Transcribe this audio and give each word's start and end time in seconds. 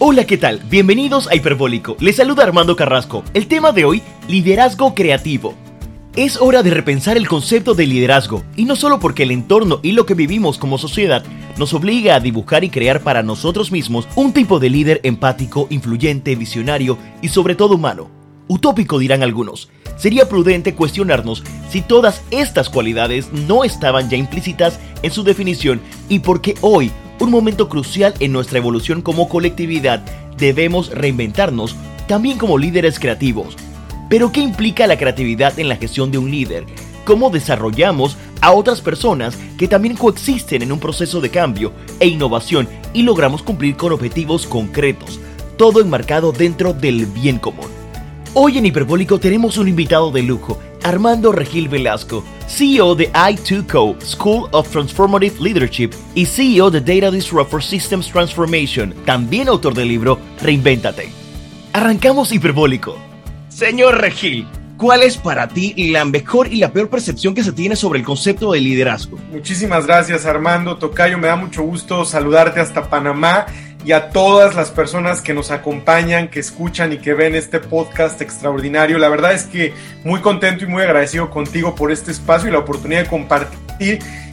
Hola, 0.00 0.26
¿qué 0.26 0.38
tal? 0.38 0.60
Bienvenidos 0.70 1.26
a 1.26 1.34
Hiperbólico. 1.34 1.96
Les 1.98 2.14
saluda 2.14 2.44
Armando 2.44 2.76
Carrasco. 2.76 3.24
El 3.34 3.48
tema 3.48 3.72
de 3.72 3.84
hoy, 3.84 4.00
liderazgo 4.28 4.94
creativo. 4.94 5.54
Es 6.14 6.36
hora 6.36 6.62
de 6.62 6.70
repensar 6.70 7.16
el 7.16 7.26
concepto 7.26 7.74
de 7.74 7.84
liderazgo, 7.84 8.44
y 8.54 8.64
no 8.64 8.76
solo 8.76 9.00
porque 9.00 9.24
el 9.24 9.32
entorno 9.32 9.80
y 9.82 9.90
lo 9.90 10.06
que 10.06 10.14
vivimos 10.14 10.56
como 10.56 10.78
sociedad 10.78 11.24
nos 11.56 11.74
obliga 11.74 12.14
a 12.14 12.20
dibujar 12.20 12.62
y 12.62 12.70
crear 12.70 13.02
para 13.02 13.24
nosotros 13.24 13.72
mismos 13.72 14.06
un 14.14 14.32
tipo 14.32 14.60
de 14.60 14.70
líder 14.70 15.00
empático, 15.02 15.66
influyente, 15.68 16.36
visionario 16.36 16.96
y 17.20 17.30
sobre 17.30 17.56
todo 17.56 17.74
humano. 17.74 18.08
Utópico 18.46 19.00
dirán 19.00 19.24
algunos. 19.24 19.68
Sería 19.96 20.28
prudente 20.28 20.76
cuestionarnos 20.76 21.42
si 21.70 21.82
todas 21.82 22.22
estas 22.30 22.70
cualidades 22.70 23.32
no 23.32 23.64
estaban 23.64 24.08
ya 24.08 24.16
implícitas 24.16 24.78
en 25.02 25.10
su 25.10 25.24
definición 25.24 25.80
y 26.08 26.20
por 26.20 26.40
qué 26.40 26.54
hoy 26.60 26.92
un 27.20 27.30
momento 27.30 27.68
crucial 27.68 28.14
en 28.20 28.32
nuestra 28.32 28.58
evolución 28.58 29.02
como 29.02 29.28
colectividad, 29.28 30.00
debemos 30.36 30.90
reinventarnos 30.90 31.76
también 32.06 32.38
como 32.38 32.58
líderes 32.58 32.98
creativos. 32.98 33.56
Pero 34.08 34.32
¿qué 34.32 34.40
implica 34.40 34.86
la 34.86 34.96
creatividad 34.96 35.58
en 35.58 35.68
la 35.68 35.76
gestión 35.76 36.10
de 36.10 36.18
un 36.18 36.30
líder? 36.30 36.64
¿Cómo 37.04 37.30
desarrollamos 37.30 38.16
a 38.40 38.52
otras 38.52 38.80
personas 38.80 39.36
que 39.58 39.68
también 39.68 39.96
coexisten 39.96 40.62
en 40.62 40.72
un 40.72 40.78
proceso 40.78 41.20
de 41.20 41.30
cambio 41.30 41.72
e 42.00 42.06
innovación 42.06 42.68
y 42.94 43.02
logramos 43.02 43.42
cumplir 43.42 43.76
con 43.76 43.92
objetivos 43.92 44.46
concretos? 44.46 45.20
Todo 45.56 45.80
enmarcado 45.80 46.32
dentro 46.32 46.72
del 46.72 47.06
bien 47.06 47.38
común. 47.38 47.77
Hoy 48.34 48.58
en 48.58 48.66
Hiperbólico 48.66 49.18
tenemos 49.18 49.56
un 49.56 49.68
invitado 49.68 50.10
de 50.10 50.22
lujo, 50.22 50.58
Armando 50.82 51.32
Regil 51.32 51.68
Velasco, 51.68 52.22
CEO 52.46 52.94
de 52.94 53.10
I2Co, 53.12 53.98
School 54.02 54.48
of 54.52 54.70
Transformative 54.70 55.40
Leadership 55.40 55.90
y 56.14 56.26
CEO 56.26 56.70
de 56.70 56.80
Data 56.80 57.10
Disruptor 57.10 57.62
Systems 57.62 58.12
Transformation, 58.12 58.94
también 59.06 59.48
autor 59.48 59.72
del 59.72 59.88
libro 59.88 60.18
Reinvéntate. 60.42 61.10
Arrancamos 61.72 62.30
Hiperbólico. 62.30 62.98
Señor 63.48 63.98
Regil, 63.98 64.46
¿cuál 64.76 65.02
es 65.02 65.16
para 65.16 65.48
ti 65.48 65.72
la 65.90 66.04
mejor 66.04 66.52
y 66.52 66.56
la 66.56 66.70
peor 66.70 66.90
percepción 66.90 67.34
que 67.34 67.42
se 67.42 67.52
tiene 67.52 67.76
sobre 67.76 67.98
el 67.98 68.04
concepto 68.04 68.52
de 68.52 68.60
liderazgo? 68.60 69.18
Muchísimas 69.32 69.86
gracias 69.86 70.26
Armando 70.26 70.76
Tocayo, 70.76 71.16
me 71.16 71.28
da 71.28 71.36
mucho 71.36 71.62
gusto 71.62 72.04
saludarte 72.04 72.60
hasta 72.60 72.90
Panamá 72.90 73.46
y 73.84 73.92
a 73.92 74.10
todas 74.10 74.54
las 74.54 74.70
personas 74.70 75.20
que 75.20 75.32
nos 75.32 75.50
acompañan, 75.50 76.28
que 76.28 76.40
escuchan 76.40 76.92
y 76.92 76.98
que 76.98 77.14
ven 77.14 77.34
este 77.34 77.60
podcast 77.60 78.20
extraordinario. 78.20 78.98
La 78.98 79.08
verdad 79.08 79.32
es 79.32 79.44
que 79.44 79.72
muy 80.04 80.20
contento 80.20 80.64
y 80.64 80.66
muy 80.66 80.82
agradecido 80.82 81.30
contigo 81.30 81.74
por 81.74 81.92
este 81.92 82.10
espacio 82.10 82.48
y 82.48 82.52
la 82.52 82.58
oportunidad 82.58 83.02
de 83.02 83.08
compartir 83.08 83.58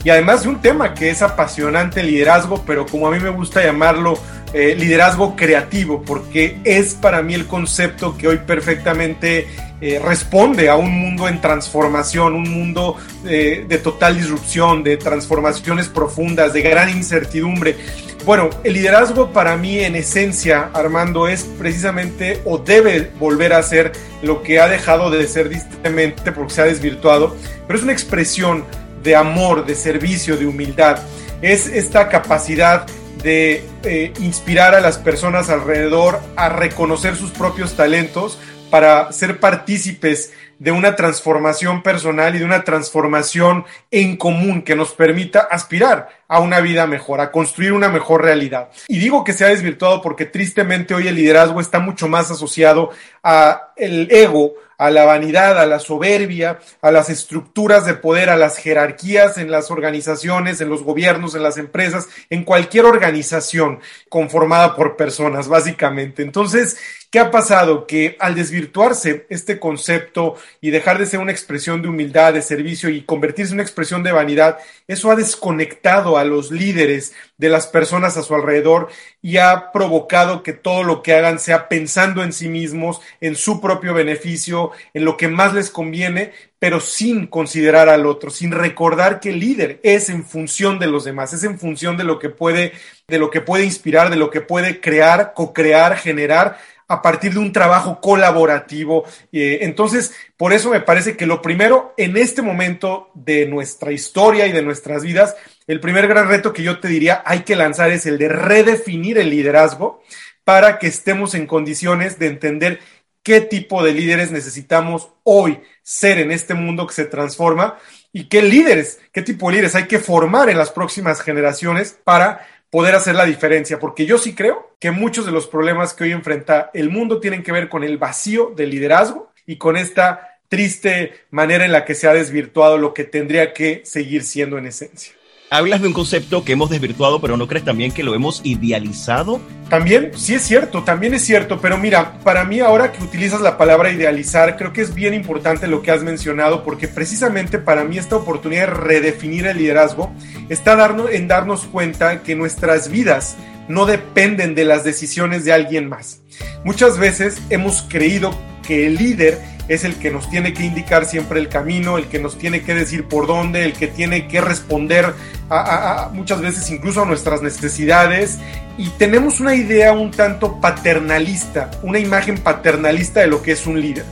y 0.04 0.10
además 0.10 0.42
de 0.42 0.48
un 0.48 0.60
tema 0.60 0.94
que 0.94 1.10
es 1.10 1.22
apasionante, 1.22 2.02
liderazgo, 2.02 2.62
pero 2.66 2.86
como 2.86 3.08
a 3.08 3.10
mí 3.10 3.18
me 3.20 3.30
gusta 3.30 3.62
llamarlo, 3.64 4.18
eh, 4.52 4.74
liderazgo 4.78 5.36
creativo, 5.36 6.02
porque 6.02 6.58
es 6.64 6.94
para 6.94 7.22
mí 7.22 7.34
el 7.34 7.46
concepto 7.46 8.16
que 8.16 8.28
hoy 8.28 8.38
perfectamente 8.38 9.46
eh, 9.80 10.00
responde 10.02 10.70
a 10.70 10.76
un 10.76 10.90
mundo 10.90 11.28
en 11.28 11.40
transformación, 11.40 12.34
un 12.34 12.50
mundo 12.50 12.96
eh, 13.26 13.66
de 13.68 13.78
total 13.78 14.16
disrupción, 14.16 14.82
de 14.82 14.96
transformaciones 14.96 15.88
profundas, 15.88 16.54
de 16.54 16.62
gran 16.62 16.88
incertidumbre. 16.88 17.76
Bueno, 18.24 18.48
el 18.64 18.72
liderazgo 18.72 19.32
para 19.32 19.56
mí 19.56 19.78
en 19.80 19.94
esencia, 19.94 20.70
Armando, 20.72 21.28
es 21.28 21.44
precisamente 21.44 22.40
o 22.46 22.56
debe 22.56 23.10
volver 23.20 23.52
a 23.52 23.62
ser 23.62 23.92
lo 24.22 24.42
que 24.42 24.60
ha 24.60 24.66
dejado 24.66 25.10
de 25.10 25.28
ser 25.28 25.50
distentemente 25.50 26.32
porque 26.32 26.54
se 26.54 26.62
ha 26.62 26.64
desvirtuado, 26.64 27.36
pero 27.66 27.78
es 27.78 27.82
una 27.82 27.92
expresión 27.92 28.64
de 29.02 29.14
amor, 29.14 29.66
de 29.66 29.74
servicio, 29.74 30.36
de 30.38 30.46
humildad. 30.46 30.98
Es 31.42 31.66
esta 31.66 32.08
capacidad 32.08 32.86
de 33.22 33.64
eh, 33.82 34.12
inspirar 34.20 34.74
a 34.74 34.80
las 34.80 34.98
personas 34.98 35.48
alrededor 35.50 36.20
a 36.36 36.48
reconocer 36.48 37.16
sus 37.16 37.30
propios 37.30 37.74
talentos 37.74 38.38
para 38.70 39.12
ser 39.12 39.40
partícipes 39.40 40.32
de 40.58 40.70
una 40.70 40.96
transformación 40.96 41.82
personal 41.82 42.34
y 42.34 42.38
de 42.38 42.44
una 42.44 42.64
transformación 42.64 43.64
en 43.90 44.16
común 44.16 44.62
que 44.62 44.76
nos 44.76 44.92
permita 44.92 45.40
aspirar 45.40 46.08
a 46.28 46.40
una 46.40 46.60
vida 46.60 46.86
mejor, 46.86 47.20
a 47.20 47.30
construir 47.30 47.72
una 47.72 47.88
mejor 47.88 48.22
realidad. 48.22 48.70
Y 48.88 48.98
digo 48.98 49.24
que 49.24 49.32
se 49.32 49.44
ha 49.44 49.48
desvirtuado 49.48 50.02
porque 50.02 50.26
tristemente 50.26 50.94
hoy 50.94 51.08
el 51.08 51.14
liderazgo 51.14 51.60
está 51.60 51.78
mucho 51.78 52.08
más 52.08 52.30
asociado 52.30 52.90
a 53.22 53.72
el 53.76 54.08
ego, 54.10 54.54
a 54.78 54.90
la 54.90 55.04
vanidad, 55.04 55.58
a 55.58 55.66
la 55.66 55.78
soberbia, 55.78 56.58
a 56.82 56.90
las 56.90 57.08
estructuras 57.08 57.86
de 57.86 57.94
poder, 57.94 58.28
a 58.28 58.36
las 58.36 58.58
jerarquías 58.58 59.38
en 59.38 59.50
las 59.50 59.70
organizaciones, 59.70 60.60
en 60.60 60.68
los 60.68 60.82
gobiernos, 60.82 61.34
en 61.34 61.42
las 61.42 61.56
empresas, 61.56 62.08
en 62.28 62.44
cualquier 62.44 62.84
organización 62.84 63.80
conformada 64.08 64.76
por 64.76 64.96
personas, 64.96 65.48
básicamente. 65.48 66.22
Entonces, 66.22 66.76
¿qué 67.10 67.18
ha 67.18 67.30
pasado? 67.30 67.86
Que 67.86 68.16
al 68.20 68.34
desvirtuarse 68.34 69.26
este 69.30 69.58
concepto 69.58 70.36
y 70.60 70.70
dejar 70.70 70.98
de 70.98 71.06
ser 71.06 71.20
una 71.20 71.32
expresión 71.32 71.82
de 71.82 71.88
humildad, 71.88 72.34
de 72.34 72.42
servicio 72.42 72.88
y 72.88 73.02
convertirse 73.02 73.52
en 73.52 73.56
una 73.56 73.62
expresión 73.62 74.02
de 74.02 74.12
vanidad, 74.12 74.58
eso 74.88 75.10
ha 75.10 75.16
desconectado 75.16 76.18
a 76.18 76.24
los 76.24 76.50
líderes 76.50 77.12
de 77.38 77.48
las 77.48 77.66
personas 77.66 78.16
a 78.16 78.22
su 78.22 78.34
alrededor 78.34 78.88
y 79.20 79.36
ha 79.36 79.72
provocado 79.72 80.42
que 80.42 80.52
todo 80.52 80.84
lo 80.84 81.02
que 81.02 81.14
hagan 81.14 81.38
sea 81.38 81.68
pensando 81.68 82.22
en 82.22 82.32
sí 82.32 82.48
mismos, 82.48 83.00
en 83.20 83.36
su 83.36 83.60
propio 83.60 83.92
beneficio, 83.92 84.70
en 84.94 85.04
lo 85.04 85.16
que 85.16 85.28
más 85.28 85.52
les 85.52 85.70
conviene, 85.70 86.32
pero 86.58 86.80
sin 86.80 87.26
considerar 87.26 87.88
al 87.88 88.06
otro, 88.06 88.30
sin 88.30 88.52
recordar 88.52 89.20
que 89.20 89.30
el 89.30 89.40
líder 89.40 89.80
es 89.82 90.08
en 90.08 90.24
función 90.24 90.78
de 90.78 90.86
los 90.86 91.04
demás, 91.04 91.32
es 91.32 91.44
en 91.44 91.58
función 91.58 91.96
de 91.96 92.04
lo 92.04 92.18
que 92.18 92.30
puede, 92.30 92.72
de 93.08 93.18
lo 93.18 93.30
que 93.30 93.40
puede 93.40 93.64
inspirar, 93.64 94.10
de 94.10 94.16
lo 94.16 94.30
que 94.30 94.40
puede 94.40 94.80
crear, 94.80 95.34
co-crear, 95.34 95.96
generar 95.96 96.58
a 96.88 97.02
partir 97.02 97.32
de 97.32 97.40
un 97.40 97.52
trabajo 97.52 98.00
colaborativo. 98.00 99.04
Eh, 99.32 99.58
entonces, 99.62 100.14
por 100.36 100.52
eso 100.52 100.70
me 100.70 100.80
parece 100.80 101.16
que 101.16 101.26
lo 101.26 101.42
primero 101.42 101.94
en 101.96 102.16
este 102.16 102.42
momento 102.42 103.10
de 103.14 103.46
nuestra 103.46 103.92
historia 103.92 104.46
y 104.46 104.52
de 104.52 104.62
nuestras 104.62 105.02
vidas, 105.02 105.36
el 105.66 105.80
primer 105.80 106.06
gran 106.06 106.28
reto 106.28 106.52
que 106.52 106.62
yo 106.62 106.78
te 106.78 106.88
diría 106.88 107.22
hay 107.26 107.40
que 107.40 107.56
lanzar 107.56 107.90
es 107.90 108.06
el 108.06 108.18
de 108.18 108.28
redefinir 108.28 109.18
el 109.18 109.30
liderazgo 109.30 110.02
para 110.44 110.78
que 110.78 110.86
estemos 110.86 111.34
en 111.34 111.46
condiciones 111.46 112.18
de 112.18 112.28
entender 112.28 112.80
qué 113.24 113.40
tipo 113.40 113.82
de 113.82 113.92
líderes 113.92 114.30
necesitamos 114.30 115.08
hoy 115.24 115.60
ser 115.82 116.18
en 116.20 116.30
este 116.30 116.54
mundo 116.54 116.86
que 116.86 116.94
se 116.94 117.06
transforma 117.06 117.76
y 118.12 118.28
qué 118.28 118.40
líderes, 118.40 119.00
qué 119.12 119.22
tipo 119.22 119.48
de 119.48 119.54
líderes 119.54 119.74
hay 119.74 119.88
que 119.88 119.98
formar 119.98 120.48
en 120.48 120.56
las 120.56 120.70
próximas 120.70 121.20
generaciones 121.20 121.98
para 122.04 122.46
poder 122.76 122.94
hacer 122.94 123.14
la 123.14 123.24
diferencia, 123.24 123.78
porque 123.78 124.04
yo 124.04 124.18
sí 124.18 124.34
creo 124.34 124.76
que 124.78 124.90
muchos 124.90 125.24
de 125.24 125.32
los 125.32 125.46
problemas 125.46 125.94
que 125.94 126.04
hoy 126.04 126.12
enfrenta 126.12 126.70
el 126.74 126.90
mundo 126.90 127.20
tienen 127.20 127.42
que 127.42 127.50
ver 127.50 127.70
con 127.70 127.84
el 127.84 127.96
vacío 127.96 128.52
de 128.54 128.66
liderazgo 128.66 129.32
y 129.46 129.56
con 129.56 129.78
esta 129.78 130.36
triste 130.50 131.24
manera 131.30 131.64
en 131.64 131.72
la 131.72 131.86
que 131.86 131.94
se 131.94 132.06
ha 132.06 132.12
desvirtuado 132.12 132.76
lo 132.76 132.92
que 132.92 133.04
tendría 133.04 133.54
que 133.54 133.80
seguir 133.86 134.24
siendo 134.24 134.58
en 134.58 134.66
esencia. 134.66 135.14
Hablas 135.48 135.80
de 135.80 135.86
un 135.86 135.92
concepto 135.94 136.44
que 136.44 136.52
hemos 136.52 136.70
desvirtuado, 136.70 137.20
pero 137.20 137.36
¿no 137.36 137.46
crees 137.46 137.64
también 137.64 137.92
que 137.92 138.02
lo 138.02 138.16
hemos 138.16 138.40
idealizado? 138.42 139.40
También, 139.68 140.10
sí 140.16 140.34
es 140.34 140.42
cierto, 140.42 140.82
también 140.82 141.14
es 141.14 141.24
cierto, 141.24 141.60
pero 141.60 141.78
mira, 141.78 142.18
para 142.24 142.44
mí 142.44 142.58
ahora 142.58 142.90
que 142.90 143.04
utilizas 143.04 143.40
la 143.40 143.56
palabra 143.56 143.92
idealizar, 143.92 144.56
creo 144.56 144.72
que 144.72 144.80
es 144.80 144.92
bien 144.92 145.14
importante 145.14 145.68
lo 145.68 145.82
que 145.82 145.92
has 145.92 146.02
mencionado, 146.02 146.64
porque 146.64 146.88
precisamente 146.88 147.58
para 147.60 147.84
mí 147.84 147.96
esta 147.96 148.16
oportunidad 148.16 148.62
de 148.62 148.74
redefinir 148.74 149.46
el 149.46 149.58
liderazgo 149.58 150.12
está 150.48 150.74
darnos, 150.74 151.12
en 151.12 151.28
darnos 151.28 151.60
cuenta 151.66 152.24
que 152.24 152.34
nuestras 152.34 152.90
vidas 152.90 153.36
no 153.68 153.86
dependen 153.86 154.56
de 154.56 154.64
las 154.64 154.82
decisiones 154.82 155.44
de 155.44 155.52
alguien 155.52 155.88
más. 155.88 156.22
Muchas 156.64 156.98
veces 156.98 157.40
hemos 157.50 157.82
creído 157.82 158.36
que 158.66 158.88
el 158.88 158.96
líder 158.96 159.40
es 159.68 159.84
el 159.84 159.96
que 159.96 160.10
nos 160.10 160.30
tiene 160.30 160.52
que 160.52 160.64
indicar 160.64 161.04
siempre 161.04 161.40
el 161.40 161.48
camino, 161.48 161.98
el 161.98 162.06
que 162.06 162.18
nos 162.18 162.38
tiene 162.38 162.62
que 162.62 162.74
decir 162.74 163.04
por 163.04 163.26
dónde, 163.26 163.64
el 163.64 163.72
que 163.72 163.86
tiene 163.86 164.28
que 164.28 164.40
responder 164.40 165.14
a, 165.50 166.10
muchas 166.12 166.40
veces 166.40 166.70
incluso 166.70 167.02
a 167.02 167.06
nuestras 167.06 167.42
necesidades 167.42 168.38
y 168.78 168.88
tenemos 168.90 169.40
una 169.40 169.54
idea 169.54 169.92
un 169.92 170.10
tanto 170.10 170.60
paternalista, 170.60 171.70
una 171.82 171.98
imagen 171.98 172.38
paternalista 172.38 173.20
de 173.20 173.28
lo 173.28 173.42
que 173.42 173.52
es 173.52 173.66
un 173.66 173.80
líder. 173.80 174.04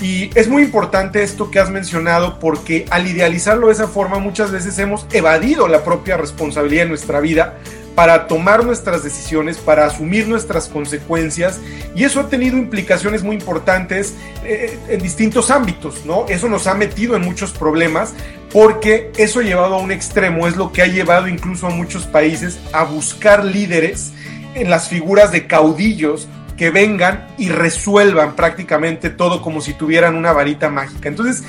Y 0.00 0.30
es 0.34 0.48
muy 0.48 0.62
importante 0.62 1.22
esto 1.22 1.50
que 1.50 1.58
has 1.58 1.70
mencionado 1.70 2.38
porque 2.38 2.84
al 2.90 3.06
idealizarlo 3.06 3.68
de 3.68 3.72
esa 3.72 3.88
forma 3.88 4.18
muchas 4.18 4.50
veces 4.50 4.78
hemos 4.78 5.06
evadido 5.12 5.68
la 5.68 5.84
propia 5.84 6.18
responsabilidad 6.18 6.82
de 6.82 6.88
nuestra 6.90 7.20
vida 7.20 7.54
para 7.96 8.28
tomar 8.28 8.64
nuestras 8.64 9.02
decisiones, 9.02 9.56
para 9.56 9.86
asumir 9.86 10.28
nuestras 10.28 10.68
consecuencias 10.68 11.58
y 11.96 12.04
eso 12.04 12.20
ha 12.20 12.28
tenido 12.28 12.58
implicaciones 12.58 13.24
muy 13.24 13.36
importantes 13.36 14.14
eh, 14.44 14.78
en 14.88 15.00
distintos 15.00 15.50
ámbitos, 15.50 16.04
¿no? 16.04 16.26
Eso 16.28 16.46
nos 16.48 16.66
ha 16.66 16.74
metido 16.74 17.16
en 17.16 17.22
muchos 17.22 17.52
problemas 17.52 18.12
porque 18.52 19.10
eso 19.16 19.40
llevado 19.40 19.76
a 19.76 19.78
un 19.78 19.90
extremo 19.90 20.46
es 20.46 20.56
lo 20.56 20.72
que 20.72 20.82
ha 20.82 20.86
llevado 20.86 21.26
incluso 21.26 21.66
a 21.66 21.70
muchos 21.70 22.04
países 22.04 22.60
a 22.72 22.84
buscar 22.84 23.46
líderes 23.46 24.12
en 24.54 24.68
las 24.68 24.88
figuras 24.88 25.32
de 25.32 25.46
caudillos 25.46 26.28
que 26.58 26.68
vengan 26.68 27.26
y 27.38 27.48
resuelvan 27.48 28.36
prácticamente 28.36 29.08
todo 29.08 29.40
como 29.40 29.62
si 29.62 29.72
tuvieran 29.72 30.16
una 30.16 30.32
varita 30.32 30.68
mágica. 30.68 31.08
Entonces, 31.08 31.44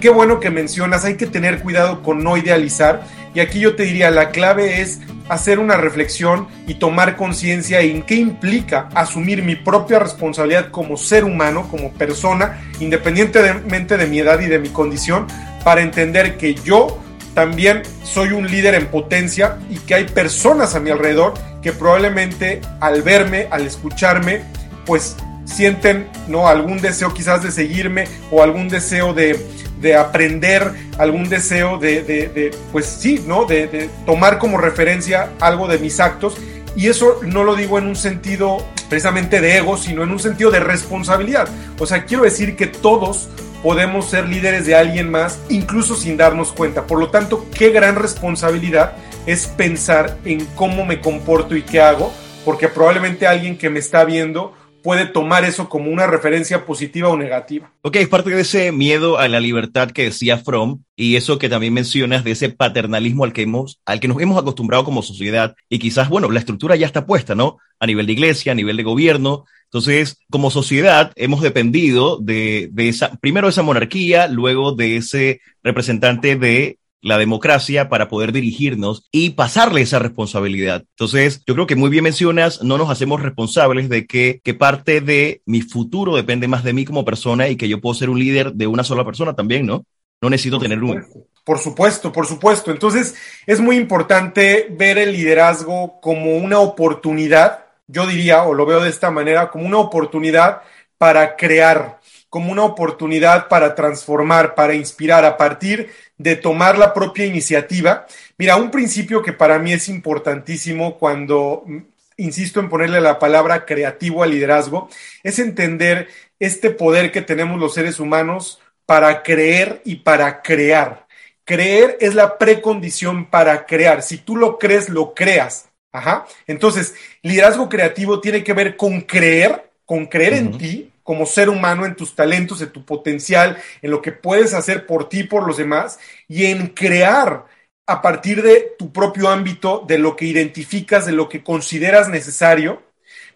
qué 0.00 0.10
bueno 0.10 0.40
que 0.40 0.50
mencionas, 0.50 1.04
hay 1.04 1.16
que 1.16 1.26
tener 1.26 1.60
cuidado 1.60 2.02
con 2.02 2.24
no 2.24 2.36
idealizar 2.36 3.02
y 3.34 3.40
aquí 3.40 3.60
yo 3.60 3.76
te 3.76 3.84
diría, 3.84 4.10
la 4.10 4.30
clave 4.30 4.80
es 4.80 5.00
hacer 5.28 5.58
una 5.58 5.76
reflexión 5.76 6.48
y 6.66 6.74
tomar 6.74 7.16
conciencia 7.16 7.80
en 7.80 8.02
qué 8.02 8.16
implica 8.16 8.88
asumir 8.94 9.42
mi 9.42 9.56
propia 9.56 9.98
responsabilidad 9.98 10.70
como 10.70 10.96
ser 10.96 11.24
humano, 11.24 11.68
como 11.70 11.92
persona, 11.92 12.60
independientemente 12.80 13.96
de 13.96 14.06
mi 14.06 14.18
edad 14.18 14.40
y 14.40 14.46
de 14.46 14.58
mi 14.58 14.68
condición, 14.68 15.26
para 15.64 15.82
entender 15.82 16.36
que 16.36 16.54
yo 16.54 16.98
también 17.34 17.82
soy 18.02 18.32
un 18.32 18.50
líder 18.50 18.74
en 18.74 18.86
potencia 18.86 19.58
y 19.70 19.76
que 19.78 19.94
hay 19.94 20.04
personas 20.04 20.74
a 20.74 20.80
mi 20.80 20.90
alrededor 20.90 21.34
que 21.62 21.72
probablemente 21.72 22.60
al 22.80 23.02
verme, 23.02 23.48
al 23.50 23.66
escucharme, 23.66 24.42
pues 24.84 25.16
sienten 25.44 26.08
no 26.28 26.48
algún 26.48 26.80
deseo 26.80 27.14
quizás 27.14 27.42
de 27.42 27.50
seguirme 27.50 28.04
o 28.30 28.42
algún 28.42 28.68
deseo 28.68 29.14
de, 29.14 29.38
de 29.82 29.96
aprender, 29.96 30.72
algún 30.98 31.28
deseo 31.28 31.76
de, 31.78 32.02
de, 32.02 32.54
pues 32.70 32.86
sí, 32.86 33.22
¿no? 33.26 33.44
De, 33.44 33.66
de, 33.66 33.90
tomar 34.06 34.38
como 34.38 34.56
referencia 34.56 35.30
algo 35.40 35.68
de 35.68 35.78
mis 35.78 36.00
actos. 36.00 36.36
Y 36.74 36.88
eso 36.88 37.20
no 37.22 37.44
lo 37.44 37.54
digo 37.54 37.78
en 37.78 37.86
un 37.86 37.96
sentido 37.96 38.64
precisamente 38.88 39.40
de 39.40 39.58
ego, 39.58 39.76
sino 39.76 40.02
en 40.04 40.10
un 40.10 40.18
sentido 40.18 40.50
de 40.50 40.60
responsabilidad. 40.60 41.48
O 41.78 41.86
sea, 41.86 42.06
quiero 42.06 42.22
decir 42.22 42.56
que 42.56 42.66
todos 42.66 43.28
podemos 43.62 44.10
ser 44.10 44.28
líderes 44.28 44.66
de 44.66 44.74
alguien 44.74 45.10
más, 45.10 45.38
incluso 45.48 45.94
sin 45.94 46.16
darnos 46.16 46.52
cuenta. 46.52 46.86
Por 46.86 46.98
lo 46.98 47.10
tanto, 47.10 47.46
qué 47.56 47.70
gran 47.70 47.96
responsabilidad 47.96 48.94
es 49.26 49.46
pensar 49.46 50.18
en 50.24 50.44
cómo 50.56 50.84
me 50.84 51.00
comporto 51.00 51.56
y 51.56 51.62
qué 51.62 51.80
hago, 51.80 52.12
porque 52.44 52.68
probablemente 52.68 53.26
alguien 53.26 53.56
que 53.56 53.70
me 53.70 53.78
está 53.78 54.04
viendo 54.04 54.52
puede 54.82 55.06
tomar 55.06 55.44
eso 55.44 55.68
como 55.68 55.90
una 55.90 56.06
referencia 56.06 56.66
positiva 56.66 57.08
o 57.08 57.16
negativa. 57.16 57.72
Ok, 57.82 57.96
es 57.96 58.08
parte 58.08 58.30
de 58.30 58.40
ese 58.40 58.72
miedo 58.72 59.18
a 59.18 59.28
la 59.28 59.40
libertad 59.40 59.90
que 59.90 60.04
decía 60.04 60.38
Fromm 60.38 60.82
y 60.96 61.16
eso 61.16 61.38
que 61.38 61.48
también 61.48 61.72
mencionas 61.72 62.24
de 62.24 62.32
ese 62.32 62.50
paternalismo 62.50 63.24
al 63.24 63.32
que, 63.32 63.42
hemos, 63.42 63.80
al 63.86 64.00
que 64.00 64.08
nos 64.08 64.20
hemos 64.20 64.40
acostumbrado 64.40 64.84
como 64.84 65.02
sociedad 65.02 65.54
y 65.68 65.78
quizás, 65.78 66.08
bueno, 66.08 66.30
la 66.30 66.40
estructura 66.40 66.76
ya 66.76 66.86
está 66.86 67.06
puesta, 67.06 67.34
¿no? 67.34 67.58
A 67.78 67.86
nivel 67.86 68.06
de 68.06 68.12
iglesia, 68.12 68.52
a 68.52 68.56
nivel 68.56 68.76
de 68.76 68.82
gobierno. 68.82 69.44
Entonces, 69.64 70.18
como 70.30 70.50
sociedad 70.50 71.12
hemos 71.16 71.40
dependido 71.40 72.18
de, 72.18 72.68
de 72.72 72.88
esa, 72.88 73.14
primero 73.16 73.46
de 73.46 73.52
esa 73.52 73.62
monarquía, 73.62 74.26
luego 74.28 74.72
de 74.72 74.96
ese 74.96 75.40
representante 75.62 76.36
de 76.36 76.78
la 77.02 77.18
democracia 77.18 77.88
para 77.88 78.08
poder 78.08 78.32
dirigirnos 78.32 79.08
y 79.10 79.30
pasarle 79.30 79.82
esa 79.82 79.98
responsabilidad. 79.98 80.84
Entonces, 80.90 81.42
yo 81.46 81.54
creo 81.54 81.66
que 81.66 81.76
muy 81.76 81.90
bien 81.90 82.04
mencionas, 82.04 82.62
no 82.62 82.78
nos 82.78 82.90
hacemos 82.90 83.20
responsables 83.20 83.88
de 83.88 84.06
que, 84.06 84.40
que 84.42 84.54
parte 84.54 85.00
de 85.00 85.42
mi 85.44 85.60
futuro 85.62 86.14
depende 86.14 86.46
más 86.46 86.62
de 86.62 86.72
mí 86.72 86.84
como 86.84 87.04
persona 87.04 87.48
y 87.48 87.56
que 87.56 87.68
yo 87.68 87.80
puedo 87.80 87.94
ser 87.94 88.08
un 88.08 88.20
líder 88.20 88.52
de 88.54 88.68
una 88.68 88.84
sola 88.84 89.04
persona 89.04 89.34
también, 89.34 89.66
¿no? 89.66 89.84
No 90.22 90.30
necesito 90.30 90.58
por 90.58 90.62
tener 90.62 90.78
supuesto, 90.78 91.18
un... 91.18 91.26
Por 91.44 91.58
supuesto, 91.58 92.12
por 92.12 92.26
supuesto. 92.26 92.70
Entonces, 92.70 93.16
es 93.46 93.60
muy 93.60 93.76
importante 93.76 94.68
ver 94.70 94.96
el 94.96 95.12
liderazgo 95.12 96.00
como 96.00 96.36
una 96.36 96.60
oportunidad, 96.60 97.66
yo 97.88 98.06
diría, 98.06 98.44
o 98.44 98.54
lo 98.54 98.64
veo 98.64 98.80
de 98.80 98.90
esta 98.90 99.10
manera, 99.10 99.50
como 99.50 99.66
una 99.66 99.78
oportunidad 99.78 100.62
para 100.98 101.34
crear, 101.34 101.98
como 102.28 102.52
una 102.52 102.62
oportunidad 102.62 103.48
para 103.48 103.74
transformar, 103.74 104.54
para 104.54 104.74
inspirar 104.74 105.24
a 105.24 105.36
partir 105.36 105.90
de 106.22 106.36
tomar 106.36 106.78
la 106.78 106.94
propia 106.94 107.26
iniciativa. 107.26 108.06
Mira, 108.38 108.56
un 108.56 108.70
principio 108.70 109.22
que 109.22 109.32
para 109.32 109.58
mí 109.58 109.72
es 109.72 109.88
importantísimo 109.88 110.98
cuando 110.98 111.64
mm, 111.66 111.78
insisto 112.16 112.60
en 112.60 112.68
ponerle 112.68 113.00
la 113.00 113.18
palabra 113.18 113.64
creativo 113.64 114.22
al 114.22 114.30
liderazgo, 114.30 114.88
es 115.22 115.38
entender 115.38 116.08
este 116.38 116.70
poder 116.70 117.10
que 117.12 117.22
tenemos 117.22 117.58
los 117.58 117.74
seres 117.74 118.00
humanos 118.00 118.60
para 118.86 119.22
creer 119.22 119.82
y 119.84 119.96
para 119.96 120.42
crear. 120.42 121.06
Creer 121.44 121.96
es 122.00 122.14
la 122.14 122.38
precondición 122.38 123.26
para 123.26 123.66
crear. 123.66 124.02
Si 124.02 124.18
tú 124.18 124.36
lo 124.36 124.58
crees, 124.58 124.88
lo 124.88 125.14
creas. 125.14 125.68
Ajá. 125.90 126.26
Entonces, 126.46 126.94
liderazgo 127.22 127.68
creativo 127.68 128.20
tiene 128.20 128.42
que 128.42 128.52
ver 128.52 128.76
con 128.76 129.02
creer, 129.02 129.70
con 129.84 130.06
creer 130.06 130.34
uh 130.34 130.36
-huh. 130.36 130.40
en 130.40 130.58
ti, 130.58 130.91
como 131.02 131.26
ser 131.26 131.48
humano, 131.48 131.84
en 131.84 131.96
tus 131.96 132.14
talentos, 132.14 132.60
en 132.62 132.70
tu 132.70 132.84
potencial, 132.84 133.58
en 133.82 133.90
lo 133.90 134.02
que 134.02 134.12
puedes 134.12 134.54
hacer 134.54 134.86
por 134.86 135.08
ti, 135.08 135.24
por 135.24 135.46
los 135.46 135.56
demás, 135.56 135.98
y 136.28 136.46
en 136.46 136.68
crear 136.68 137.46
a 137.86 138.00
partir 138.00 138.42
de 138.42 138.74
tu 138.78 138.92
propio 138.92 139.28
ámbito, 139.28 139.84
de 139.86 139.98
lo 139.98 140.16
que 140.16 140.24
identificas, 140.26 141.04
de 141.04 141.12
lo 141.12 141.28
que 141.28 141.42
consideras 141.42 142.08
necesario, 142.08 142.82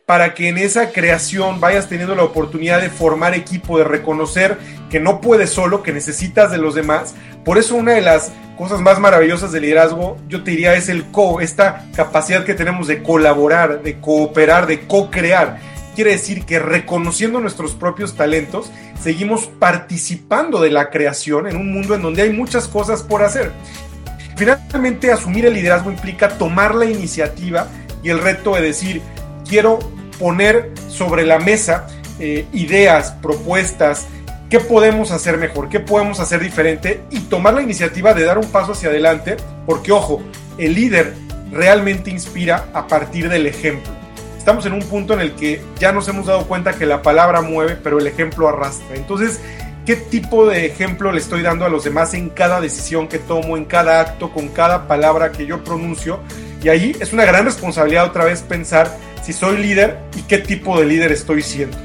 para 0.06 0.34
que 0.34 0.48
en 0.48 0.56
esa 0.56 0.92
creación 0.92 1.60
vayas 1.60 1.88
teniendo 1.88 2.14
la 2.14 2.22
oportunidad 2.22 2.80
de 2.80 2.90
formar 2.90 3.34
equipo, 3.34 3.76
de 3.76 3.84
reconocer 3.84 4.56
que 4.88 5.00
no 5.00 5.20
puedes 5.20 5.50
solo, 5.50 5.82
que 5.82 5.92
necesitas 5.92 6.52
de 6.52 6.58
los 6.58 6.76
demás. 6.76 7.16
Por 7.44 7.58
eso 7.58 7.74
una 7.74 7.92
de 7.92 8.02
las 8.02 8.30
cosas 8.56 8.80
más 8.80 9.00
maravillosas 9.00 9.50
del 9.50 9.62
liderazgo, 9.62 10.16
yo 10.28 10.44
te 10.44 10.52
diría, 10.52 10.74
es 10.74 10.88
el 10.88 11.10
co, 11.10 11.40
esta 11.40 11.86
capacidad 11.96 12.44
que 12.44 12.54
tenemos 12.54 12.86
de 12.86 13.02
colaborar, 13.02 13.82
de 13.82 14.00
cooperar, 14.00 14.68
de 14.68 14.86
co-crear 14.86 15.58
quiere 15.96 16.12
decir 16.12 16.44
que 16.44 16.58
reconociendo 16.58 17.40
nuestros 17.40 17.72
propios 17.72 18.14
talentos, 18.14 18.70
seguimos 19.00 19.46
participando 19.46 20.60
de 20.60 20.70
la 20.70 20.90
creación 20.90 21.48
en 21.48 21.56
un 21.56 21.72
mundo 21.72 21.94
en 21.94 22.02
donde 22.02 22.22
hay 22.22 22.32
muchas 22.32 22.68
cosas 22.68 23.02
por 23.02 23.22
hacer. 23.22 23.50
Finalmente, 24.36 25.10
asumir 25.10 25.46
el 25.46 25.54
liderazgo 25.54 25.90
implica 25.90 26.36
tomar 26.36 26.74
la 26.74 26.84
iniciativa 26.84 27.68
y 28.02 28.10
el 28.10 28.20
reto 28.20 28.54
de 28.54 28.60
decir, 28.60 29.00
quiero 29.48 29.78
poner 30.18 30.70
sobre 30.88 31.24
la 31.24 31.38
mesa 31.38 31.86
eh, 32.20 32.46
ideas, 32.52 33.12
propuestas, 33.22 34.06
qué 34.50 34.60
podemos 34.60 35.10
hacer 35.12 35.38
mejor, 35.38 35.70
qué 35.70 35.80
podemos 35.80 36.20
hacer 36.20 36.42
diferente 36.42 37.00
y 37.10 37.20
tomar 37.20 37.54
la 37.54 37.62
iniciativa 37.62 38.12
de 38.12 38.24
dar 38.24 38.36
un 38.36 38.50
paso 38.50 38.72
hacia 38.72 38.90
adelante, 38.90 39.38
porque 39.64 39.92
ojo, 39.92 40.22
el 40.58 40.74
líder 40.74 41.14
realmente 41.50 42.10
inspira 42.10 42.68
a 42.74 42.86
partir 42.86 43.30
del 43.30 43.46
ejemplo 43.46 43.95
estamos 44.46 44.64
en 44.64 44.74
un 44.74 44.82
punto 44.82 45.12
en 45.12 45.18
el 45.18 45.32
que 45.32 45.60
ya 45.80 45.90
nos 45.90 46.06
hemos 46.06 46.26
dado 46.26 46.46
cuenta 46.46 46.78
que 46.78 46.86
la 46.86 47.02
palabra 47.02 47.42
mueve, 47.42 47.76
pero 47.82 47.98
el 47.98 48.06
ejemplo 48.06 48.48
arrastra. 48.48 48.94
Entonces, 48.94 49.40
¿qué 49.84 49.96
tipo 49.96 50.46
de 50.46 50.66
ejemplo 50.66 51.10
le 51.10 51.18
estoy 51.18 51.42
dando 51.42 51.64
a 51.64 51.68
los 51.68 51.82
demás 51.82 52.14
en 52.14 52.30
cada 52.30 52.60
decisión 52.60 53.08
que 53.08 53.18
tomo, 53.18 53.56
en 53.56 53.64
cada 53.64 54.00
acto, 54.00 54.30
con 54.30 54.46
cada 54.46 54.86
palabra 54.86 55.32
que 55.32 55.46
yo 55.46 55.64
pronuncio? 55.64 56.20
Y 56.62 56.68
ahí 56.68 56.94
es 57.00 57.12
una 57.12 57.24
gran 57.24 57.44
responsabilidad 57.44 58.04
otra 58.04 58.24
vez 58.24 58.42
pensar 58.42 58.96
si 59.20 59.32
soy 59.32 59.58
líder 59.58 59.98
y 60.16 60.22
qué 60.22 60.38
tipo 60.38 60.78
de 60.78 60.86
líder 60.86 61.10
estoy 61.10 61.42
siendo. 61.42 61.76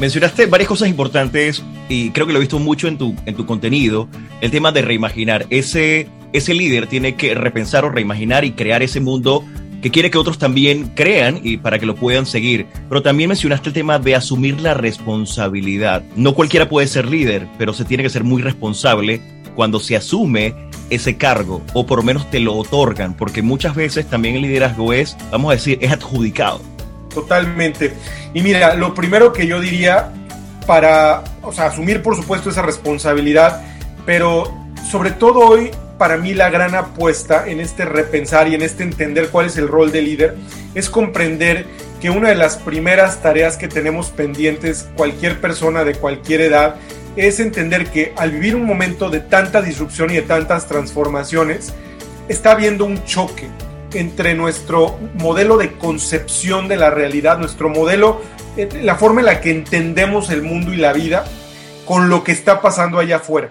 Mencionaste 0.00 0.46
varias 0.46 0.68
cosas 0.70 0.88
importantes 0.88 1.62
y 1.90 2.10
creo 2.12 2.26
que 2.26 2.32
lo 2.32 2.38
he 2.38 2.40
visto 2.40 2.58
mucho 2.58 2.88
en 2.88 2.96
tu, 2.96 3.14
en 3.26 3.34
tu 3.34 3.44
contenido, 3.44 4.08
el 4.40 4.50
tema 4.50 4.72
de 4.72 4.80
reimaginar. 4.80 5.44
Ese, 5.50 6.08
ese 6.32 6.54
líder 6.54 6.86
tiene 6.86 7.16
que 7.16 7.34
repensar 7.34 7.84
o 7.84 7.90
reimaginar 7.90 8.46
y 8.46 8.52
crear 8.52 8.82
ese 8.82 9.00
mundo 9.00 9.44
que 9.82 9.90
quiere 9.90 10.10
que 10.10 10.18
otros 10.18 10.38
también 10.38 10.92
crean 10.94 11.40
y 11.42 11.56
para 11.56 11.78
que 11.78 11.86
lo 11.86 11.94
puedan 11.94 12.26
seguir. 12.26 12.66
Pero 12.88 13.02
también 13.02 13.28
mencionaste 13.28 13.68
el 13.68 13.74
tema 13.74 13.98
de 13.98 14.14
asumir 14.14 14.60
la 14.60 14.74
responsabilidad. 14.74 16.02
No 16.16 16.34
cualquiera 16.34 16.68
puede 16.68 16.86
ser 16.86 17.06
líder, 17.06 17.46
pero 17.58 17.72
se 17.72 17.84
tiene 17.84 18.02
que 18.02 18.10
ser 18.10 18.24
muy 18.24 18.42
responsable 18.42 19.20
cuando 19.54 19.80
se 19.80 19.96
asume 19.96 20.54
ese 20.90 21.16
cargo 21.16 21.62
o 21.74 21.86
por 21.86 21.98
lo 21.98 22.04
menos 22.04 22.30
te 22.30 22.40
lo 22.40 22.54
otorgan, 22.54 23.14
porque 23.14 23.42
muchas 23.42 23.74
veces 23.74 24.06
también 24.06 24.36
el 24.36 24.42
liderazgo 24.42 24.92
es, 24.92 25.16
vamos 25.30 25.50
a 25.50 25.54
decir, 25.54 25.78
es 25.80 25.92
adjudicado. 25.92 26.60
Totalmente. 27.12 27.92
Y 28.34 28.42
mira, 28.42 28.74
lo 28.74 28.94
primero 28.94 29.32
que 29.32 29.46
yo 29.46 29.60
diría 29.60 30.12
para, 30.66 31.24
o 31.42 31.52
sea, 31.52 31.66
asumir 31.66 32.02
por 32.02 32.14
supuesto 32.14 32.50
esa 32.50 32.62
responsabilidad, 32.62 33.62
pero 34.06 34.54
sobre 34.90 35.10
todo 35.10 35.40
hoy 35.40 35.70
para 35.98 36.16
mí 36.16 36.34
la 36.34 36.50
gran 36.50 36.74
apuesta 36.74 37.48
en 37.48 37.60
este 37.60 37.84
repensar 37.84 38.48
y 38.48 38.54
en 38.54 38.62
este 38.62 38.82
entender 38.82 39.30
cuál 39.30 39.46
es 39.46 39.56
el 39.56 39.68
rol 39.68 39.90
de 39.90 40.02
líder 40.02 40.36
es 40.74 40.88
comprender 40.90 41.66
que 42.00 42.10
una 42.10 42.28
de 42.28 42.36
las 42.36 42.56
primeras 42.56 43.20
tareas 43.20 43.56
que 43.56 43.66
tenemos 43.66 44.10
pendientes 44.10 44.88
cualquier 44.96 45.40
persona 45.40 45.84
de 45.84 45.94
cualquier 45.94 46.42
edad 46.42 46.76
es 47.16 47.40
entender 47.40 47.86
que 47.86 48.12
al 48.16 48.30
vivir 48.30 48.54
un 48.54 48.64
momento 48.64 49.10
de 49.10 49.20
tanta 49.20 49.60
disrupción 49.60 50.10
y 50.10 50.14
de 50.14 50.22
tantas 50.22 50.66
transformaciones, 50.66 51.74
está 52.28 52.52
habiendo 52.52 52.84
un 52.84 53.04
choque 53.04 53.48
entre 53.92 54.34
nuestro 54.34 54.98
modelo 55.14 55.56
de 55.56 55.72
concepción 55.72 56.68
de 56.68 56.76
la 56.76 56.90
realidad, 56.90 57.38
nuestro 57.38 57.68
modelo, 57.68 58.20
eh, 58.56 58.68
la 58.82 58.94
forma 58.96 59.20
en 59.20 59.26
la 59.26 59.40
que 59.40 59.50
entendemos 59.50 60.30
el 60.30 60.42
mundo 60.42 60.72
y 60.72 60.76
la 60.76 60.92
vida, 60.92 61.24
con 61.86 62.08
lo 62.08 62.22
que 62.22 62.32
está 62.32 62.60
pasando 62.60 62.98
allá 62.98 63.16
afuera. 63.16 63.50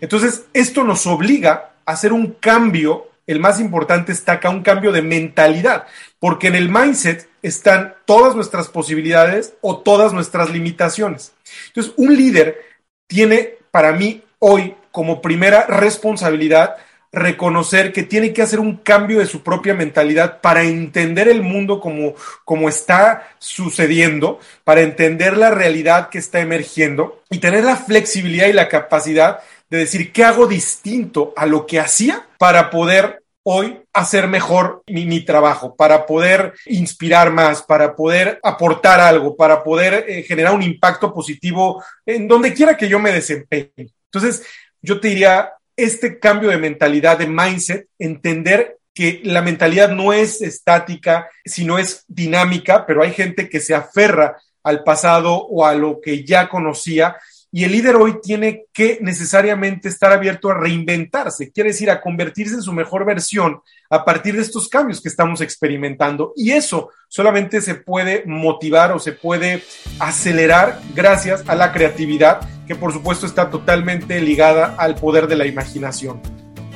Entonces, 0.00 0.44
esto 0.52 0.84
nos 0.84 1.06
obliga 1.06 1.70
hacer 1.84 2.12
un 2.12 2.32
cambio, 2.32 3.08
el 3.26 3.40
más 3.40 3.60
importante 3.60 4.12
está 4.12 4.32
acá, 4.32 4.50
un 4.50 4.62
cambio 4.62 4.92
de 4.92 5.02
mentalidad, 5.02 5.86
porque 6.18 6.48
en 6.48 6.54
el 6.54 6.68
mindset 6.68 7.28
están 7.42 7.94
todas 8.04 8.34
nuestras 8.34 8.68
posibilidades 8.68 9.54
o 9.60 9.78
todas 9.78 10.12
nuestras 10.12 10.50
limitaciones. 10.50 11.32
Entonces, 11.68 11.92
un 11.96 12.16
líder 12.16 12.60
tiene 13.06 13.54
para 13.70 13.92
mí 13.92 14.22
hoy 14.38 14.74
como 14.90 15.20
primera 15.20 15.66
responsabilidad 15.66 16.76
reconocer 17.12 17.92
que 17.92 18.02
tiene 18.02 18.32
que 18.32 18.42
hacer 18.42 18.60
un 18.60 18.76
cambio 18.76 19.20
de 19.20 19.26
su 19.26 19.42
propia 19.42 19.74
mentalidad 19.74 20.40
para 20.40 20.64
entender 20.64 21.28
el 21.28 21.42
mundo 21.42 21.80
como, 21.80 22.14
como 22.44 22.68
está 22.68 23.28
sucediendo, 23.38 24.38
para 24.64 24.82
entender 24.82 25.36
la 25.36 25.50
realidad 25.50 26.10
que 26.10 26.18
está 26.18 26.40
emergiendo 26.40 27.22
y 27.30 27.38
tener 27.38 27.64
la 27.64 27.76
flexibilidad 27.76 28.48
y 28.48 28.52
la 28.52 28.68
capacidad 28.68 29.40
de 29.68 29.78
decir 29.78 30.12
qué 30.12 30.24
hago 30.24 30.46
distinto 30.46 31.32
a 31.36 31.46
lo 31.46 31.66
que 31.66 31.80
hacía 31.80 32.26
para 32.38 32.70
poder 32.70 33.22
hoy 33.48 33.80
hacer 33.92 34.26
mejor 34.26 34.82
mi, 34.88 35.20
trabajo, 35.20 35.76
para 35.76 36.04
poder 36.04 36.54
inspirar 36.66 37.30
más, 37.30 37.62
para 37.62 37.94
poder 37.94 38.40
aportar 38.42 38.98
algo, 38.98 39.36
para 39.36 39.62
poder 39.62 40.04
eh, 40.08 40.24
generar 40.24 40.52
un 40.52 40.62
impacto 40.62 41.14
positivo 41.14 41.82
en 42.04 42.26
donde 42.26 42.52
quiera 42.52 42.76
que 42.76 42.88
yo 42.88 42.98
me 42.98 43.12
desempeñe. 43.12 43.70
Entonces, 43.76 44.44
yo 44.82 44.98
te 44.98 45.08
diría, 45.08 45.52
este 45.76 46.18
cambio 46.18 46.50
de 46.50 46.56
mentalidad, 46.56 47.18
de 47.18 47.28
mindset, 47.28 47.86
entender 48.00 48.78
que 48.92 49.20
la 49.22 49.42
mentalidad 49.42 49.90
no 49.90 50.12
es 50.12 50.42
estática, 50.42 51.28
sino 51.44 51.78
es 51.78 52.04
dinámica, 52.08 52.84
pero 52.84 53.02
hay 53.02 53.12
gente 53.12 53.48
que 53.48 53.60
se 53.60 53.74
aferra 53.74 54.38
al 54.64 54.82
pasado 54.82 55.36
o 55.36 55.64
a 55.64 55.74
lo 55.74 56.00
que 56.00 56.24
ya 56.24 56.48
conocía 56.48 57.16
y 57.56 57.64
el 57.64 57.72
líder 57.72 57.96
hoy 57.96 58.20
tiene 58.22 58.66
que 58.70 58.98
necesariamente 59.00 59.88
estar 59.88 60.12
abierto 60.12 60.50
a 60.50 60.54
reinventarse, 60.58 61.50
quiere 61.50 61.70
decir, 61.70 61.90
a 61.90 62.02
convertirse 62.02 62.56
en 62.56 62.60
su 62.60 62.70
mejor 62.70 63.06
versión 63.06 63.62
a 63.88 64.04
partir 64.04 64.36
de 64.36 64.42
estos 64.42 64.68
cambios 64.68 65.00
que 65.00 65.08
estamos 65.08 65.40
experimentando. 65.40 66.34
Y 66.36 66.50
eso 66.50 66.90
solamente 67.08 67.62
se 67.62 67.76
puede 67.76 68.24
motivar 68.26 68.92
o 68.92 68.98
se 68.98 69.12
puede 69.12 69.62
acelerar 69.98 70.82
gracias 70.94 71.44
a 71.48 71.54
la 71.54 71.72
creatividad, 71.72 72.46
que 72.66 72.74
por 72.74 72.92
supuesto 72.92 73.24
está 73.24 73.48
totalmente 73.48 74.20
ligada 74.20 74.74
al 74.76 74.96
poder 74.96 75.26
de 75.26 75.36
la 75.36 75.46
imaginación. 75.46 76.20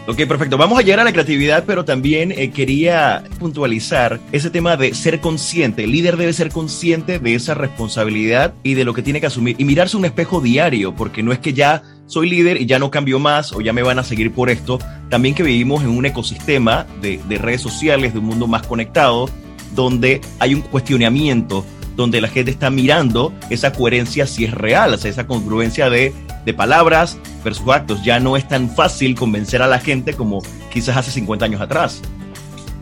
Ok, 0.06 0.16
perfecto. 0.26 0.56
Vamos 0.56 0.78
a 0.78 0.82
llegar 0.82 1.00
a 1.00 1.04
la 1.04 1.12
creatividad, 1.12 1.64
pero 1.66 1.84
también 1.84 2.32
eh, 2.32 2.50
quería 2.50 3.22
puntualizar 3.38 4.18
ese 4.32 4.50
tema 4.50 4.76
de 4.76 4.94
ser 4.94 5.20
consciente. 5.20 5.84
El 5.84 5.92
líder 5.92 6.16
debe 6.16 6.32
ser 6.32 6.50
consciente 6.50 7.18
de 7.18 7.34
esa 7.34 7.54
responsabilidad 7.54 8.54
y 8.62 8.74
de 8.74 8.84
lo 8.84 8.94
que 8.94 9.02
tiene 9.02 9.20
que 9.20 9.26
asumir 9.26 9.56
y 9.58 9.64
mirarse 9.64 9.96
un 9.96 10.04
espejo 10.04 10.40
diario, 10.40 10.94
porque 10.94 11.22
no 11.22 11.32
es 11.32 11.38
que 11.38 11.52
ya 11.52 11.82
soy 12.06 12.28
líder 12.28 12.60
y 12.60 12.66
ya 12.66 12.78
no 12.78 12.90
cambio 12.90 13.18
más 13.18 13.52
o 13.52 13.60
ya 13.60 13.72
me 13.72 13.82
van 13.82 13.98
a 13.98 14.04
seguir 14.04 14.32
por 14.32 14.50
esto. 14.50 14.78
También 15.10 15.34
que 15.34 15.42
vivimos 15.42 15.82
en 15.82 15.90
un 15.90 16.06
ecosistema 16.06 16.86
de, 17.00 17.20
de 17.28 17.38
redes 17.38 17.60
sociales, 17.60 18.12
de 18.12 18.18
un 18.18 18.24
mundo 18.24 18.46
más 18.46 18.66
conectado, 18.66 19.28
donde 19.74 20.20
hay 20.40 20.54
un 20.54 20.62
cuestionamiento 20.62 21.64
donde 21.94 22.20
la 22.20 22.28
gente 22.28 22.50
está 22.50 22.70
mirando 22.70 23.32
esa 23.50 23.72
coherencia 23.72 24.26
si 24.26 24.44
es 24.44 24.54
real, 24.54 24.94
esa 24.94 25.26
congruencia 25.26 25.90
de, 25.90 26.12
de 26.50 26.54
palabras 26.54 27.18
versus 27.44 27.68
actos. 27.72 28.02
Ya 28.02 28.20
no 28.20 28.36
es 28.36 28.46
tan 28.46 28.68
fácil 28.68 29.14
convencer 29.14 29.62
a 29.62 29.66
la 29.66 29.78
gente 29.78 30.14
como 30.14 30.42
quizás 30.72 30.96
hace 30.96 31.10
50 31.10 31.44
años 31.44 31.60
atrás. 31.60 32.02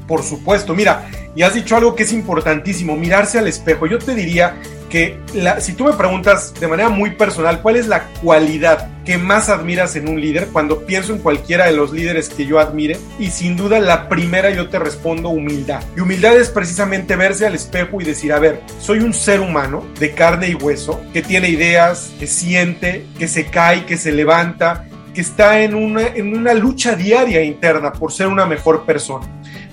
Por 0.06 0.22
supuesto, 0.22 0.74
mira, 0.74 1.10
y 1.36 1.42
has 1.42 1.54
dicho 1.54 1.76
algo 1.76 1.94
que 1.94 2.04
es 2.04 2.12
importantísimo, 2.12 2.96
mirarse 2.96 3.38
al 3.38 3.46
espejo. 3.46 3.86
Yo 3.86 3.98
te 3.98 4.14
diría 4.14 4.56
que 4.88 5.20
si 5.60 5.74
tú 5.74 5.84
me 5.84 5.92
preguntas 5.92 6.54
de 6.58 6.66
manera 6.66 6.88
muy 6.88 7.10
personal 7.10 7.60
cuál 7.62 7.76
es 7.76 7.86
la 7.86 8.04
cualidad 8.22 8.88
que 9.04 9.18
más 9.18 9.48
admiras 9.48 9.96
en 9.96 10.08
un 10.08 10.20
líder, 10.20 10.48
cuando 10.48 10.84
pienso 10.84 11.14
en 11.14 11.20
cualquiera 11.20 11.66
de 11.66 11.72
los 11.72 11.92
líderes 11.92 12.28
que 12.28 12.44
yo 12.44 12.58
admire, 12.58 12.98
y 13.18 13.30
sin 13.30 13.56
duda 13.56 13.80
la 13.80 14.08
primera 14.08 14.50
yo 14.50 14.68
te 14.68 14.78
respondo 14.78 15.30
humildad. 15.30 15.82
Y 15.96 16.00
humildad 16.00 16.36
es 16.36 16.50
precisamente 16.50 17.16
verse 17.16 17.46
al 17.46 17.54
espejo 17.54 18.00
y 18.00 18.04
decir, 18.04 18.34
a 18.34 18.38
ver, 18.38 18.60
soy 18.80 18.98
un 18.98 19.14
ser 19.14 19.40
humano 19.40 19.86
de 19.98 20.12
carne 20.12 20.48
y 20.48 20.54
hueso, 20.54 21.00
que 21.14 21.22
tiene 21.22 21.48
ideas, 21.48 22.12
que 22.18 22.26
siente, 22.26 23.06
que 23.18 23.28
se 23.28 23.46
cae, 23.46 23.86
que 23.86 23.96
se 23.96 24.12
levanta, 24.12 24.86
que 25.14 25.22
está 25.22 25.62
en 25.62 25.74
una, 25.74 26.06
en 26.08 26.36
una 26.36 26.52
lucha 26.52 26.94
diaria 26.94 27.42
interna 27.42 27.94
por 27.94 28.12
ser 28.12 28.26
una 28.26 28.44
mejor 28.44 28.84
persona. 28.84 29.26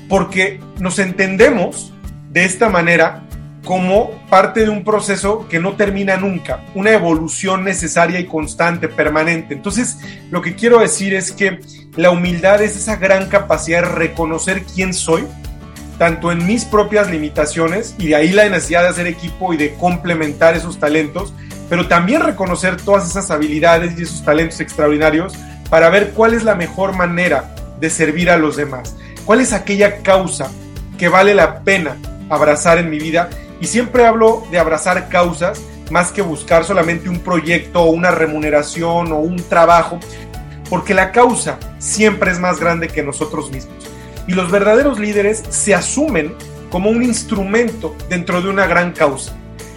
Porque 0.08 0.62
nos 0.80 0.98
entendemos 0.98 1.92
de 2.32 2.46
esta 2.46 2.70
manera 2.70 3.25
como 3.66 4.12
parte 4.30 4.62
de 4.62 4.70
un 4.70 4.84
proceso 4.84 5.48
que 5.50 5.60
no 5.60 5.76
termina 5.76 6.16
nunca, 6.16 6.64
una 6.76 6.92
evolución 6.92 7.64
necesaria 7.64 8.20
y 8.20 8.26
constante, 8.26 8.88
permanente. 8.88 9.56
Entonces, 9.56 9.98
lo 10.30 10.42
que 10.42 10.56
quiero 10.56 10.80
decir 10.80 11.14
es 11.14 11.32
que 11.32 11.60
la 11.98 12.12
humildad 12.12 12.62
es 12.62 12.78
esa 12.78 12.96
gran 12.96 13.28
capacidad 13.28 13.82
de 13.82 13.90
reconocer 13.90 14.64
quién 14.64 14.94
soy, 14.94 15.26
tanto 15.98 16.32
en 16.32 16.46
mis 16.46 16.64
propias 16.64 17.10
limitaciones, 17.10 17.96
y 17.98 18.08
de 18.08 18.16
ahí 18.16 18.30
la 18.30 18.48
necesidad 18.48 18.84
de 18.84 18.90
hacer 18.90 19.08
equipo 19.08 19.54
y 19.54 19.58
de 19.58 19.74
complementar 19.74 20.56
esos 20.56 20.80
talentos, 20.80 21.34
pero 21.68 21.88
también 21.88 22.22
reconocer 22.22 22.78
todas 22.78 23.10
esas 23.10 23.32
habilidades 23.32 23.98
y 23.98 24.04
esos 24.04 24.24
talentos 24.24 24.60
extraordinarios 24.60 25.34
para 25.70 25.90
ver 25.90 26.12
cuál 26.12 26.36
es 26.36 26.44
la 26.44 26.56
mejor 26.56 26.96
manera 26.96 27.56
de 27.80 27.90
servir 27.90 28.30
a 28.30 28.38
los 28.38 28.56
demás, 28.56 28.96
cuál 29.26 29.42
es 29.42 29.52
aquella 29.52 30.04
causa 30.04 30.52
que 30.98 31.10
vale 31.10 31.34
la 31.34 31.62
pena 31.62 31.98
abrazar 32.30 32.78
en 32.78 32.90
mi 32.90 33.00
vida 33.00 33.30
y 33.60 33.68
siempre 33.68 34.06
hablo 34.06 34.44
de 34.52 34.60
abrazar 34.60 35.10
causas 35.10 35.62
más 35.92 36.12
que 36.12 36.22
buscar 36.22 36.64
solamente 36.66 37.10
un 37.10 37.20
proyecto 37.20 37.82
o 37.82 37.92
una 37.92 38.12
remuneración 38.12 39.12
o 39.12 39.20
un 39.20 39.38
trabajo, 39.38 40.00
porque 40.70 40.94
la 40.94 41.12
causa 41.12 41.60
siempre 41.78 42.32
es 42.32 42.40
más 42.40 42.60
grande 42.60 42.88
que 42.88 43.04
nosotros 43.04 43.52
mismos. 43.52 43.76
Y 44.28 44.34
los 44.34 44.50
verdaderos 44.50 45.00
líderes 45.00 45.44
se 45.50 45.76
asumen 45.76 46.34
como 46.72 46.90
un 46.90 47.04
instrumento 47.04 47.96
dentro 48.10 48.42
de 48.42 48.50
una 48.50 48.66
gran 48.66 48.92
causa, 48.92 49.36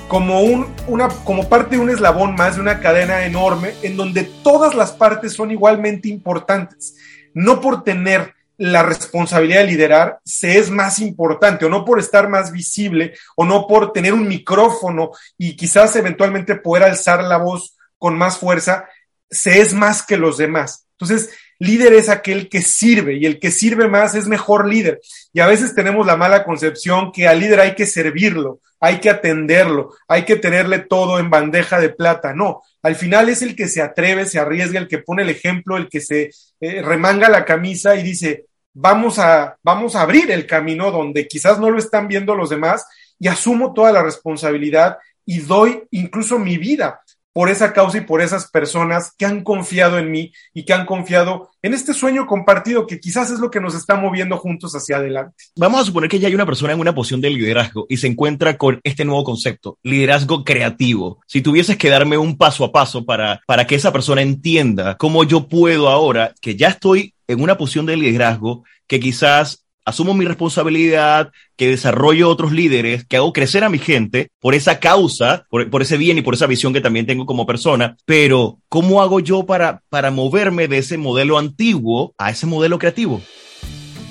como, 0.08 0.40
un, 0.40 0.66
una, 0.86 1.08
como 1.08 1.48
parte 1.48 1.76
de 1.76 1.82
un 1.82 1.90
eslabón 1.90 2.34
más 2.34 2.56
de 2.56 2.62
una 2.62 2.80
cadena 2.80 3.26
enorme 3.26 3.74
en 3.82 3.96
donde 3.96 4.24
todas 4.42 4.74
las 4.74 4.92
partes 4.92 5.34
son 5.34 5.50
igualmente 5.50 6.08
importantes, 6.08 6.96
no 7.34 7.60
por 7.60 7.84
tener 7.84 8.34
la 8.58 8.82
responsabilidad 8.82 9.60
de 9.60 9.68
liderar 9.68 10.18
se 10.24 10.58
es 10.58 10.70
más 10.70 10.98
importante, 10.98 11.64
o 11.64 11.68
no 11.68 11.84
por 11.84 11.98
estar 12.00 12.28
más 12.28 12.52
visible, 12.52 13.14
o 13.36 13.44
no 13.44 13.66
por 13.66 13.92
tener 13.92 14.12
un 14.12 14.26
micrófono 14.26 15.12
y 15.38 15.56
quizás 15.56 15.94
eventualmente 15.96 16.56
poder 16.56 16.82
alzar 16.82 17.22
la 17.22 17.38
voz 17.38 17.76
con 17.96 18.18
más 18.18 18.38
fuerza, 18.38 18.88
se 19.30 19.60
es 19.60 19.74
más 19.74 20.02
que 20.02 20.16
los 20.16 20.36
demás. 20.38 20.86
Entonces, 20.92 21.30
líder 21.60 21.92
es 21.92 22.08
aquel 22.08 22.48
que 22.48 22.62
sirve 22.62 23.14
y 23.14 23.26
el 23.26 23.38
que 23.38 23.52
sirve 23.52 23.88
más 23.88 24.16
es 24.16 24.26
mejor 24.26 24.68
líder. 24.68 25.00
Y 25.32 25.40
a 25.40 25.46
veces 25.46 25.74
tenemos 25.74 26.06
la 26.06 26.16
mala 26.16 26.44
concepción 26.44 27.12
que 27.12 27.28
al 27.28 27.38
líder 27.38 27.60
hay 27.60 27.74
que 27.76 27.86
servirlo, 27.86 28.60
hay 28.80 28.98
que 28.98 29.10
atenderlo, 29.10 29.94
hay 30.08 30.24
que 30.24 30.36
tenerle 30.36 30.80
todo 30.80 31.20
en 31.20 31.30
bandeja 31.30 31.80
de 31.80 31.90
plata. 31.90 32.32
No, 32.32 32.62
al 32.82 32.96
final 32.96 33.28
es 33.28 33.42
el 33.42 33.54
que 33.54 33.68
se 33.68 33.82
atreve, 33.82 34.26
se 34.26 34.40
arriesga, 34.40 34.80
el 34.80 34.88
que 34.88 34.98
pone 34.98 35.22
el 35.22 35.30
ejemplo, 35.30 35.76
el 35.76 35.88
que 35.88 36.00
se 36.00 36.30
eh, 36.60 36.82
remanga 36.82 37.28
la 37.28 37.44
camisa 37.44 37.94
y 37.94 38.02
dice, 38.02 38.46
vamos 38.80 39.18
a, 39.18 39.56
vamos 39.62 39.96
a 39.96 40.02
abrir 40.02 40.30
el 40.30 40.46
camino 40.46 40.92
donde 40.92 41.26
quizás 41.26 41.58
no 41.58 41.68
lo 41.68 41.78
están 41.78 42.06
viendo 42.06 42.36
los 42.36 42.50
demás 42.50 42.86
y 43.18 43.26
asumo 43.26 43.72
toda 43.72 43.90
la 43.90 44.04
responsabilidad 44.04 44.98
y 45.26 45.40
doy 45.40 45.82
incluso 45.90 46.38
mi 46.38 46.58
vida 46.58 47.00
por 47.32 47.50
esa 47.50 47.72
causa 47.72 47.98
y 47.98 48.00
por 48.02 48.20
esas 48.20 48.50
personas 48.50 49.12
que 49.16 49.26
han 49.26 49.42
confiado 49.42 49.98
en 49.98 50.10
mí 50.10 50.32
y 50.54 50.64
que 50.64 50.72
han 50.72 50.86
confiado 50.86 51.50
en 51.60 51.74
este 51.74 51.92
sueño 51.92 52.26
compartido 52.26 52.86
que 52.86 53.00
quizás 53.00 53.30
es 53.30 53.38
lo 53.38 53.50
que 53.50 53.60
nos 53.60 53.74
está 53.74 53.96
moviendo 53.96 54.36
juntos 54.38 54.72
hacia 54.74 54.96
adelante. 54.96 55.36
Vamos 55.56 55.80
a 55.80 55.84
suponer 55.84 56.08
que 56.08 56.18
ya 56.18 56.28
hay 56.28 56.34
una 56.34 56.46
persona 56.46 56.72
en 56.72 56.80
una 56.80 56.94
posición 56.94 57.20
de 57.20 57.30
liderazgo 57.30 57.86
y 57.88 57.96
se 57.98 58.06
encuentra 58.06 58.56
con 58.56 58.80
este 58.82 59.04
nuevo 59.04 59.24
concepto, 59.24 59.78
liderazgo 59.82 60.42
creativo. 60.42 61.20
Si 61.26 61.42
tuvieses 61.42 61.76
que 61.76 61.90
darme 61.90 62.16
un 62.16 62.36
paso 62.36 62.64
a 62.64 62.72
paso 62.72 63.04
para, 63.04 63.40
para 63.46 63.66
que 63.66 63.74
esa 63.74 63.92
persona 63.92 64.22
entienda 64.22 64.96
cómo 64.96 65.22
yo 65.24 65.48
puedo 65.48 65.88
ahora, 65.88 66.32
que 66.40 66.56
ya 66.56 66.68
estoy 66.68 67.14
en 67.28 67.40
una 67.40 67.56
posición 67.56 67.86
de 67.86 67.96
liderazgo 67.96 68.64
que 68.86 68.98
quizás 68.98 69.66
asumo 69.84 70.12
mi 70.12 70.24
responsabilidad, 70.24 71.30
que 71.56 71.68
desarrollo 71.68 72.28
otros 72.28 72.52
líderes, 72.52 73.06
que 73.06 73.16
hago 73.16 73.32
crecer 73.32 73.64
a 73.64 73.70
mi 73.70 73.78
gente 73.78 74.28
por 74.40 74.54
esa 74.54 74.80
causa, 74.80 75.44
por, 75.48 75.82
ese 75.82 75.96
bien 75.96 76.18
y 76.18 76.22
por 76.22 76.34
esa 76.34 76.46
visión 76.46 76.74
que 76.74 76.82
también 76.82 77.06
tengo 77.06 77.24
como 77.24 77.46
persona, 77.46 77.96
pero 78.04 78.58
¿cómo 78.68 79.00
hago 79.00 79.20
yo 79.20 79.46
para, 79.46 79.82
para 79.88 80.10
moverme 80.10 80.68
de 80.68 80.78
ese 80.78 80.98
modelo 80.98 81.38
antiguo 81.38 82.14
a 82.18 82.30
ese 82.30 82.46
modelo 82.46 82.78
creativo? 82.78 83.22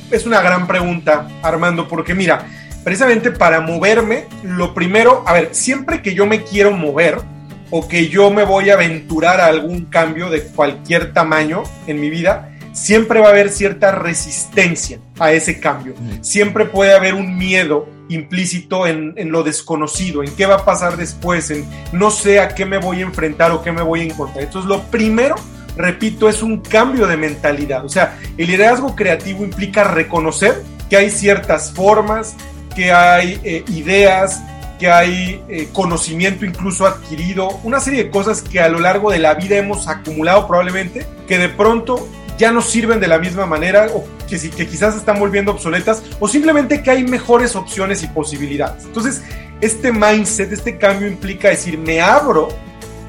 Es 0.09 0.25
una 0.25 0.41
gran 0.41 0.65
pregunta, 0.67 1.27
Armando, 1.43 1.87
porque 1.87 2.15
mira, 2.15 2.47
precisamente 2.83 3.29
para 3.29 3.61
moverme, 3.61 4.25
lo 4.43 4.73
primero, 4.73 5.23
a 5.27 5.33
ver, 5.33 5.49
siempre 5.51 6.01
que 6.01 6.15
yo 6.15 6.25
me 6.25 6.43
quiero 6.43 6.71
mover 6.71 7.19
o 7.69 7.87
que 7.87 8.07
yo 8.07 8.31
me 8.31 8.45
voy 8.45 8.69
a 8.71 8.75
aventurar 8.75 9.41
a 9.41 9.47
algún 9.47 9.85
cambio 9.85 10.29
de 10.29 10.41
cualquier 10.43 11.13
tamaño 11.13 11.63
en 11.85 11.99
mi 11.99 12.09
vida, 12.09 12.56
siempre 12.77 13.19
va 13.19 13.27
a 13.27 13.29
haber 13.31 13.49
cierta 13.49 13.91
resistencia 13.91 14.99
a 15.17 15.31
ese 15.31 15.59
cambio. 15.59 15.95
Siempre 16.21 16.65
puede 16.65 16.95
haber 16.95 17.15
un 17.15 17.35
miedo 17.35 17.89
implícito 18.07 18.85
en, 18.85 19.15
lo 19.31 19.43
desconocido, 19.43 20.23
en 20.23 20.33
qué 20.35 20.45
va 20.45 20.57
a 20.57 20.65
pasar 20.65 20.95
después, 20.95 21.49
en 21.49 21.65
no 21.91 22.11
sé 22.11 22.39
a 22.39 22.49
qué 22.49 22.65
me 22.65 22.77
voy 22.77 22.99
a 22.99 23.01
enfrentar 23.01 23.51
o 23.51 23.63
qué 23.63 23.71
me 23.71 23.81
voy 23.81 24.01
a 24.01 24.03
encontrar. 24.03 24.43
Entonces, 24.43 24.69
lo 24.69 24.83
primero, 24.83 25.35
repito, 25.75 26.29
es 26.29 26.43
un 26.43 26.59
cambio 26.59 27.07
de 27.07 27.17
mentalidad. 27.17 27.83
O 27.83 27.89
sea, 27.89 28.19
el 28.37 28.45
liderazgo 28.45 28.95
creativo 28.95 29.43
implica 29.43 29.83
reconocer 29.83 30.61
que 30.87 30.97
hay 30.97 31.09
ciertas 31.09 31.71
formas, 31.71 32.35
que 32.75 32.91
hay 32.91 33.41
eh, 33.43 33.65
ideas, 33.69 34.39
que 34.77 34.91
hay 34.91 35.43
eh, 35.49 35.67
conocimiento 35.73 36.45
incluso 36.45 36.85
adquirido, 36.85 37.49
una 37.63 37.79
serie 37.79 38.03
de 38.03 38.09
cosas 38.11 38.43
que 38.43 38.59
a 38.59 38.69
lo 38.69 38.79
largo 38.79 39.11
de 39.11 39.17
la 39.17 39.33
vida 39.33 39.57
hemos 39.57 39.87
acumulado 39.87 40.47
probablemente, 40.47 41.07
que 41.27 41.39
de 41.39 41.49
pronto 41.49 42.07
ya 42.37 42.51
no 42.51 42.61
sirven 42.61 42.99
de 42.99 43.07
la 43.07 43.19
misma 43.19 43.45
manera 43.45 43.87
o 43.93 44.05
que, 44.27 44.37
que 44.49 44.67
quizás 44.67 44.95
están 44.95 45.19
volviendo 45.19 45.51
obsoletas 45.51 46.03
o 46.19 46.27
simplemente 46.27 46.83
que 46.83 46.91
hay 46.91 47.03
mejores 47.03 47.55
opciones 47.55 48.03
y 48.03 48.07
posibilidades. 48.07 48.85
Entonces, 48.85 49.23
este 49.61 49.91
mindset, 49.91 50.51
este 50.51 50.77
cambio 50.77 51.07
implica 51.07 51.49
decir, 51.49 51.77
me 51.77 52.01
abro 52.01 52.49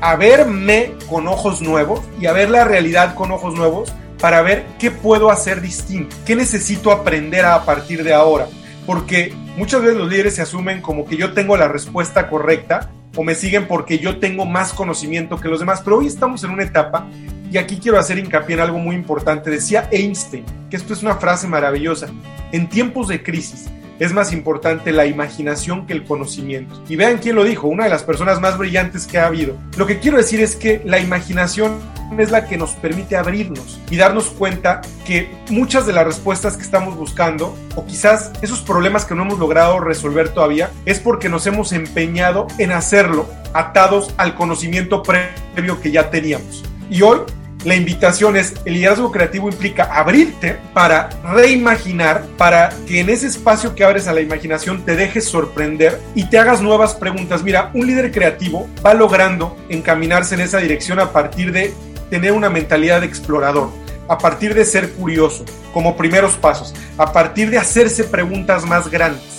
a 0.00 0.16
verme 0.16 0.94
con 1.08 1.28
ojos 1.28 1.60
nuevos 1.60 2.00
y 2.20 2.26
a 2.26 2.32
ver 2.32 2.50
la 2.50 2.64
realidad 2.64 3.14
con 3.14 3.30
ojos 3.32 3.54
nuevos 3.54 3.92
para 4.20 4.42
ver 4.42 4.66
qué 4.78 4.90
puedo 4.90 5.30
hacer 5.30 5.60
distinto, 5.60 6.16
qué 6.24 6.34
necesito 6.34 6.90
aprender 6.90 7.44
a, 7.44 7.64
partir 7.64 8.02
de 8.04 8.14
ahora. 8.14 8.48
Porque 8.86 9.34
muchas 9.56 9.82
veces 9.82 9.96
los 9.96 10.08
líderes 10.08 10.34
se 10.34 10.42
asumen 10.42 10.80
como 10.80 11.04
que 11.04 11.16
yo 11.16 11.32
tengo 11.34 11.56
la 11.56 11.68
respuesta 11.68 12.28
correcta 12.28 12.90
o 13.14 13.22
me 13.22 13.34
siguen 13.34 13.66
porque 13.66 13.98
yo 13.98 14.18
tengo 14.18 14.46
más 14.46 14.72
conocimiento 14.72 15.38
que 15.38 15.48
los 15.48 15.60
demás. 15.60 15.82
Pero 15.84 15.98
hoy 15.98 16.06
estamos 16.06 16.42
en 16.44 16.50
una 16.50 16.64
etapa 16.64 17.06
y 17.50 17.58
aquí 17.58 17.78
quiero 17.78 17.98
hacer 17.98 18.18
hincapié 18.18 18.54
en 18.54 18.60
algo 18.60 18.78
muy 18.78 18.96
importante. 18.96 19.50
Decía 19.50 19.88
Einstein, 19.90 20.44
que 20.70 20.76
esto 20.76 20.92
es 20.92 21.02
una 21.02 21.16
frase 21.16 21.46
maravillosa, 21.46 22.08
en 22.52 22.68
tiempos 22.68 23.08
de 23.08 23.22
crisis 23.22 23.66
es 23.98 24.12
más 24.12 24.32
importante 24.32 24.92
la 24.92 25.06
imaginación 25.06 25.86
que 25.86 25.92
el 25.92 26.04
conocimiento. 26.04 26.80
Y 26.88 26.96
vean 26.96 27.18
quién 27.18 27.36
lo 27.36 27.44
dijo, 27.44 27.66
una 27.66 27.84
de 27.84 27.90
las 27.90 28.04
personas 28.04 28.40
más 28.40 28.56
brillantes 28.56 29.06
que 29.06 29.18
ha 29.18 29.26
habido. 29.26 29.56
Lo 29.76 29.86
que 29.86 29.98
quiero 29.98 30.16
decir 30.16 30.40
es 30.40 30.56
que 30.56 30.80
la 30.84 31.00
imaginación 31.00 31.78
es 32.16 32.30
la 32.30 32.46
que 32.46 32.56
nos 32.56 32.70
permite 32.70 33.16
abrirnos 33.16 33.80
y 33.90 33.96
darnos 33.96 34.30
cuenta 34.30 34.80
que 35.04 35.30
muchas 35.50 35.86
de 35.86 35.92
las 35.92 36.06
respuestas 36.06 36.56
que 36.56 36.62
estamos 36.62 36.96
buscando, 36.96 37.56
o 37.74 37.84
quizás 37.84 38.32
esos 38.40 38.60
problemas 38.60 39.04
que 39.04 39.14
no 39.14 39.22
hemos 39.22 39.38
logrado 39.38 39.80
resolver 39.80 40.30
todavía, 40.30 40.70
es 40.86 41.00
porque 41.00 41.28
nos 41.28 41.46
hemos 41.46 41.72
empeñado 41.72 42.46
en 42.58 42.72
hacerlo 42.72 43.28
atados 43.52 44.14
al 44.16 44.34
conocimiento 44.34 45.02
previo 45.02 45.80
que 45.80 45.90
ya 45.90 46.10
teníamos. 46.10 46.64
Y 46.90 47.02
hoy 47.02 47.20
la 47.64 47.74
invitación 47.74 48.36
es, 48.36 48.54
el 48.64 48.74
liderazgo 48.74 49.10
creativo 49.10 49.48
implica 49.48 49.84
abrirte 49.84 50.58
para 50.72 51.08
reimaginar, 51.24 52.24
para 52.36 52.70
que 52.86 53.00
en 53.00 53.10
ese 53.10 53.26
espacio 53.26 53.74
que 53.74 53.84
abres 53.84 54.06
a 54.06 54.12
la 54.12 54.20
imaginación 54.20 54.84
te 54.84 54.94
dejes 54.94 55.24
sorprender 55.24 56.00
y 56.14 56.26
te 56.26 56.38
hagas 56.38 56.60
nuevas 56.60 56.94
preguntas. 56.94 57.42
Mira, 57.42 57.70
un 57.74 57.86
líder 57.86 58.12
creativo 58.12 58.68
va 58.84 58.94
logrando 58.94 59.56
encaminarse 59.68 60.36
en 60.36 60.42
esa 60.42 60.58
dirección 60.58 61.00
a 61.00 61.12
partir 61.12 61.50
de 61.50 61.74
tener 62.10 62.32
una 62.32 62.48
mentalidad 62.48 63.00
de 63.00 63.06
explorador, 63.06 63.70
a 64.08 64.18
partir 64.18 64.54
de 64.54 64.64
ser 64.64 64.92
curioso, 64.92 65.44
como 65.72 65.96
primeros 65.96 66.34
pasos, 66.36 66.74
a 66.96 67.12
partir 67.12 67.50
de 67.50 67.58
hacerse 67.58 68.04
preguntas 68.04 68.64
más 68.64 68.88
grandes. 68.88 69.37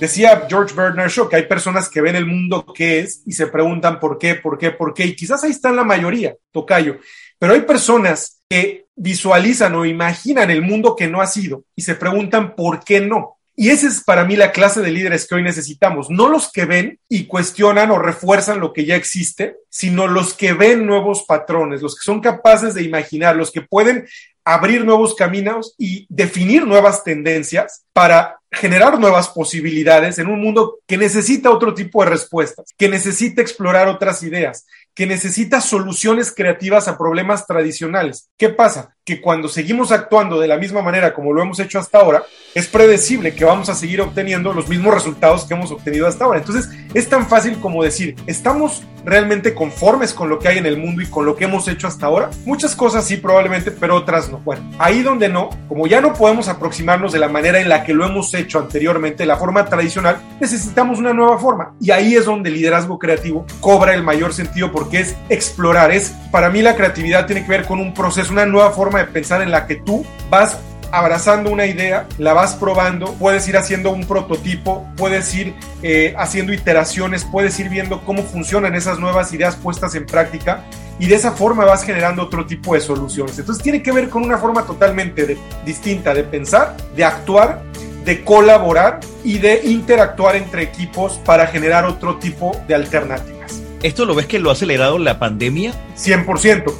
Decía 0.00 0.46
George 0.48 0.74
Bernard 0.74 1.08
Shaw 1.08 1.28
que 1.28 1.36
hay 1.36 1.46
personas 1.46 1.88
que 1.88 2.00
ven 2.00 2.16
el 2.16 2.26
mundo 2.26 2.66
que 2.74 3.00
es 3.00 3.22
y 3.26 3.32
se 3.32 3.46
preguntan 3.46 4.00
por 4.00 4.18
qué, 4.18 4.34
por 4.34 4.58
qué, 4.58 4.72
por 4.72 4.92
qué, 4.92 5.06
y 5.06 5.16
quizás 5.16 5.44
ahí 5.44 5.50
está 5.50 5.70
la 5.70 5.84
mayoría, 5.84 6.36
Tocayo. 6.50 6.98
Pero 7.38 7.54
hay 7.54 7.60
personas 7.62 8.42
que 8.48 8.86
visualizan 8.96 9.74
o 9.74 9.84
imaginan 9.84 10.50
el 10.50 10.62
mundo 10.62 10.96
que 10.96 11.08
no 11.08 11.20
ha 11.20 11.26
sido 11.26 11.64
y 11.76 11.82
se 11.82 11.94
preguntan 11.94 12.54
por 12.54 12.82
qué 12.82 13.00
no. 13.00 13.33
Y 13.56 13.70
esa 13.70 13.86
es 13.86 14.02
para 14.02 14.24
mí 14.24 14.34
la 14.34 14.50
clase 14.50 14.80
de 14.80 14.90
líderes 14.90 15.26
que 15.26 15.36
hoy 15.36 15.42
necesitamos, 15.42 16.10
no 16.10 16.28
los 16.28 16.50
que 16.50 16.64
ven 16.64 16.98
y 17.08 17.26
cuestionan 17.26 17.90
o 17.92 17.98
refuerzan 17.98 18.58
lo 18.58 18.72
que 18.72 18.84
ya 18.84 18.96
existe, 18.96 19.56
sino 19.70 20.08
los 20.08 20.34
que 20.34 20.54
ven 20.54 20.86
nuevos 20.86 21.22
patrones, 21.22 21.80
los 21.80 21.94
que 21.94 22.04
son 22.04 22.20
capaces 22.20 22.74
de 22.74 22.82
imaginar, 22.82 23.36
los 23.36 23.52
que 23.52 23.60
pueden 23.60 24.08
abrir 24.44 24.84
nuevos 24.84 25.14
caminos 25.14 25.74
y 25.78 26.06
definir 26.10 26.66
nuevas 26.66 27.02
tendencias 27.04 27.84
para 27.92 28.40
generar 28.50 28.98
nuevas 29.00 29.28
posibilidades 29.28 30.18
en 30.18 30.28
un 30.28 30.40
mundo 30.40 30.78
que 30.86 30.98
necesita 30.98 31.50
otro 31.50 31.74
tipo 31.74 32.04
de 32.04 32.10
respuestas, 32.10 32.74
que 32.76 32.88
necesita 32.88 33.40
explorar 33.40 33.88
otras 33.88 34.22
ideas, 34.22 34.66
que 34.94 35.06
necesita 35.06 35.60
soluciones 35.60 36.32
creativas 36.32 36.88
a 36.88 36.98
problemas 36.98 37.46
tradicionales. 37.46 38.28
¿Qué 38.36 38.50
pasa? 38.50 38.93
Que 39.06 39.20
cuando 39.20 39.48
seguimos 39.48 39.92
actuando 39.92 40.40
de 40.40 40.48
la 40.48 40.56
misma 40.56 40.80
manera 40.80 41.12
como 41.12 41.34
lo 41.34 41.42
hemos 41.42 41.60
hecho 41.60 41.78
hasta 41.78 41.98
ahora, 41.98 42.22
es 42.54 42.68
predecible 42.68 43.34
que 43.34 43.44
vamos 43.44 43.68
a 43.68 43.74
seguir 43.74 44.00
obteniendo 44.00 44.54
los 44.54 44.66
mismos 44.66 44.94
resultados 44.94 45.44
que 45.44 45.52
hemos 45.52 45.70
obtenido 45.70 46.06
hasta 46.06 46.24
ahora. 46.24 46.38
Entonces, 46.38 46.70
es 46.94 47.06
tan 47.06 47.26
fácil 47.26 47.60
como 47.60 47.82
decir, 47.82 48.16
¿estamos 48.26 48.82
realmente 49.04 49.52
conformes 49.54 50.14
con 50.14 50.30
lo 50.30 50.38
que 50.38 50.48
hay 50.48 50.58
en 50.58 50.64
el 50.64 50.78
mundo 50.78 51.02
y 51.02 51.06
con 51.06 51.26
lo 51.26 51.36
que 51.36 51.44
hemos 51.44 51.68
hecho 51.68 51.86
hasta 51.86 52.06
ahora? 52.06 52.30
Muchas 52.46 52.74
cosas 52.74 53.04
sí, 53.04 53.18
probablemente, 53.18 53.70
pero 53.72 53.96
otras 53.96 54.30
no. 54.30 54.38
Bueno, 54.38 54.70
ahí 54.78 55.02
donde 55.02 55.28
no, 55.28 55.50
como 55.68 55.86
ya 55.86 56.00
no 56.00 56.14
podemos 56.14 56.48
aproximarnos 56.48 57.12
de 57.12 57.18
la 57.18 57.28
manera 57.28 57.60
en 57.60 57.68
la 57.68 57.84
que 57.84 57.92
lo 57.92 58.06
hemos 58.06 58.32
hecho 58.32 58.58
anteriormente, 58.58 59.26
la 59.26 59.36
forma 59.36 59.66
tradicional, 59.66 60.16
necesitamos 60.40 60.98
una 60.98 61.12
nueva 61.12 61.38
forma. 61.38 61.74
Y 61.80 61.90
ahí 61.90 62.14
es 62.14 62.24
donde 62.24 62.48
el 62.48 62.54
liderazgo 62.54 62.98
creativo 62.98 63.44
cobra 63.60 63.92
el 63.94 64.02
mayor 64.02 64.32
sentido 64.32 64.72
porque 64.72 65.00
es 65.00 65.16
explorar. 65.28 65.90
Es, 65.90 66.14
para 66.30 66.48
mí 66.48 66.62
la 66.62 66.76
creatividad 66.76 67.26
tiene 67.26 67.42
que 67.42 67.50
ver 67.50 67.66
con 67.66 67.80
un 67.80 67.92
proceso, 67.92 68.32
una 68.32 68.46
nueva 68.46 68.70
forma 68.70 68.93
de 68.98 69.04
pensar 69.04 69.42
en 69.42 69.50
la 69.50 69.66
que 69.66 69.76
tú 69.76 70.04
vas 70.30 70.58
abrazando 70.94 71.50
una 71.50 71.66
idea, 71.66 72.06
la 72.18 72.32
vas 72.32 72.54
probando, 72.54 73.14
puedes 73.14 73.48
ir 73.48 73.56
haciendo 73.56 73.90
un 73.90 74.06
prototipo, 74.06 74.86
puedes 74.96 75.34
ir 75.34 75.54
eh, 75.82 76.14
haciendo 76.16 76.52
iteraciones, 76.52 77.24
puedes 77.24 77.58
ir 77.58 77.68
viendo 77.68 78.02
cómo 78.04 78.22
funcionan 78.22 78.74
esas 78.74 79.00
nuevas 79.00 79.32
ideas 79.32 79.56
puestas 79.56 79.96
en 79.96 80.06
práctica 80.06 80.64
y 81.00 81.06
de 81.06 81.16
esa 81.16 81.32
forma 81.32 81.64
vas 81.64 81.82
generando 81.82 82.22
otro 82.22 82.46
tipo 82.46 82.74
de 82.74 82.80
soluciones. 82.80 83.38
Entonces 83.38 83.62
tiene 83.62 83.82
que 83.82 83.90
ver 83.90 84.08
con 84.08 84.22
una 84.22 84.38
forma 84.38 84.64
totalmente 84.64 85.36
distinta 85.66 86.14
de 86.14 86.22
pensar, 86.22 86.76
de 86.94 87.04
actuar, 87.04 87.62
de 88.04 88.22
colaborar 88.22 89.00
y 89.24 89.38
de 89.38 89.62
interactuar 89.64 90.36
entre 90.36 90.62
equipos 90.62 91.14
para 91.24 91.48
generar 91.48 91.84
otro 91.86 92.18
tipo 92.18 92.52
de 92.68 92.74
alternativas. 92.74 93.62
¿Esto 93.82 94.04
lo 94.04 94.14
ves 94.14 94.26
que 94.26 94.38
lo 94.38 94.50
ha 94.50 94.52
acelerado 94.52 94.98
la 94.98 95.18
pandemia? 95.18 95.72
100%. 95.96 96.72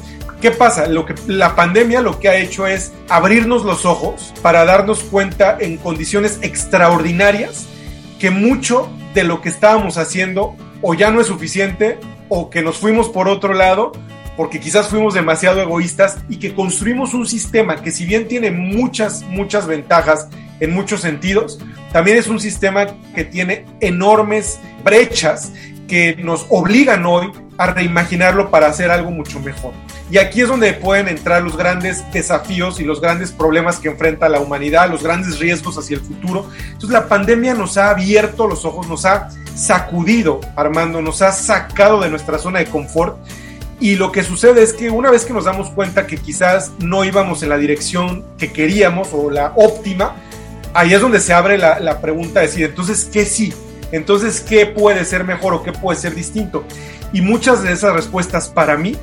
¿Qué 0.45 0.51
pasa? 0.51 0.85
Lo 0.85 1.07
que, 1.07 1.15
la 1.25 1.55
pandemia 1.55 2.01
lo 2.01 2.19
que 2.19 2.29
ha 2.29 2.35
hecho 2.35 2.67
es 2.67 2.93
abrirnos 3.09 3.65
los 3.65 3.83
ojos 3.83 4.31
para 4.43 4.63
darnos 4.63 4.99
cuenta 4.99 5.57
en 5.59 5.77
condiciones 5.77 6.37
extraordinarias 6.43 7.65
que 8.19 8.29
mucho 8.29 8.87
de 9.15 9.23
lo 9.23 9.41
que 9.41 9.49
estábamos 9.49 9.97
haciendo 9.97 10.55
o 10.83 10.93
ya 10.93 11.09
no 11.09 11.19
es 11.19 11.25
suficiente 11.25 11.97
o 12.29 12.51
que 12.51 12.61
nos 12.61 12.77
fuimos 12.77 13.09
por 13.09 13.27
otro 13.27 13.55
lado 13.55 13.91
porque 14.37 14.59
quizás 14.59 14.87
fuimos 14.87 15.15
demasiado 15.15 15.59
egoístas 15.61 16.19
y 16.29 16.37
que 16.37 16.53
construimos 16.53 17.15
un 17.15 17.25
sistema 17.25 17.81
que 17.81 17.89
si 17.89 18.05
bien 18.05 18.27
tiene 18.27 18.51
muchas, 18.51 19.23
muchas 19.23 19.65
ventajas 19.65 20.27
en 20.59 20.75
muchos 20.75 21.01
sentidos, 21.01 21.57
también 21.91 22.17
es 22.17 22.27
un 22.27 22.39
sistema 22.39 22.85
que 23.15 23.23
tiene 23.23 23.65
enormes 23.79 24.59
brechas 24.83 25.51
que 25.87 26.15
nos 26.17 26.45
obligan 26.49 27.03
hoy 27.07 27.31
a 27.57 27.65
reimaginarlo 27.65 28.51
para 28.51 28.67
hacer 28.67 28.91
algo 28.91 29.09
mucho 29.09 29.39
mejor. 29.39 29.73
Y 30.11 30.19
aquí 30.19 30.41
es 30.41 30.47
donde 30.47 30.73
pueden 30.73 31.07
entrar 31.07 31.41
los 31.41 31.57
grandes 31.57 32.03
desafíos 32.11 32.79
y 32.79 32.83
los 32.83 33.01
grandes 33.01 33.31
problemas 33.31 33.79
que 33.79 33.89
enfrenta 33.89 34.29
la 34.29 34.39
humanidad, 34.39 34.89
los 34.89 35.01
grandes 35.01 35.39
riesgos 35.39 35.77
hacia 35.77 35.95
el 35.95 36.01
futuro. 36.01 36.47
Entonces 36.67 36.91
la 36.91 37.07
pandemia 37.07 37.55
nos 37.55 37.77
ha 37.77 37.89
abierto 37.89 38.47
los 38.47 38.65
ojos, 38.65 38.87
nos 38.87 39.05
ha 39.05 39.29
sacudido, 39.55 40.41
Armando, 40.55 41.01
nos 41.01 41.21
ha 41.21 41.31
sacado 41.31 42.01
de 42.01 42.09
nuestra 42.09 42.37
zona 42.37 42.59
de 42.59 42.65
confort. 42.65 43.17
Y 43.79 43.95
lo 43.95 44.11
que 44.11 44.23
sucede 44.23 44.63
es 44.63 44.73
que 44.73 44.89
una 44.89 45.09
vez 45.09 45.25
que 45.25 45.33
nos 45.33 45.45
damos 45.45 45.69
cuenta 45.69 46.07
que 46.07 46.17
quizás 46.17 46.71
no 46.79 47.03
íbamos 47.03 47.43
en 47.43 47.49
la 47.49 47.57
dirección 47.57 48.23
que 48.37 48.53
queríamos 48.53 49.09
o 49.11 49.29
la 49.29 49.53
óptima, 49.55 50.15
ahí 50.73 50.93
es 50.93 51.01
donde 51.01 51.19
se 51.19 51.33
abre 51.33 51.57
la, 51.57 51.99
pregunta 51.99 52.41
de 52.41 52.47
decir, 52.47 52.65
entonces, 52.65 53.05
¿qué 53.11 53.25
sí? 53.25 53.53
Entonces, 53.91 54.41
¿qué 54.41 54.65
puede 54.65 55.03
ser 55.03 55.23
mejor 55.23 55.53
o 55.53 55.63
qué 55.63 55.71
puede 55.71 55.99
ser 55.99 56.15
distinto? 56.15 56.63
Y 57.11 57.21
muchas 57.21 57.63
de 57.63 57.71
esas 57.71 57.93
respuestas 57.93 58.49
para 58.49 58.77
mí, 58.77 58.95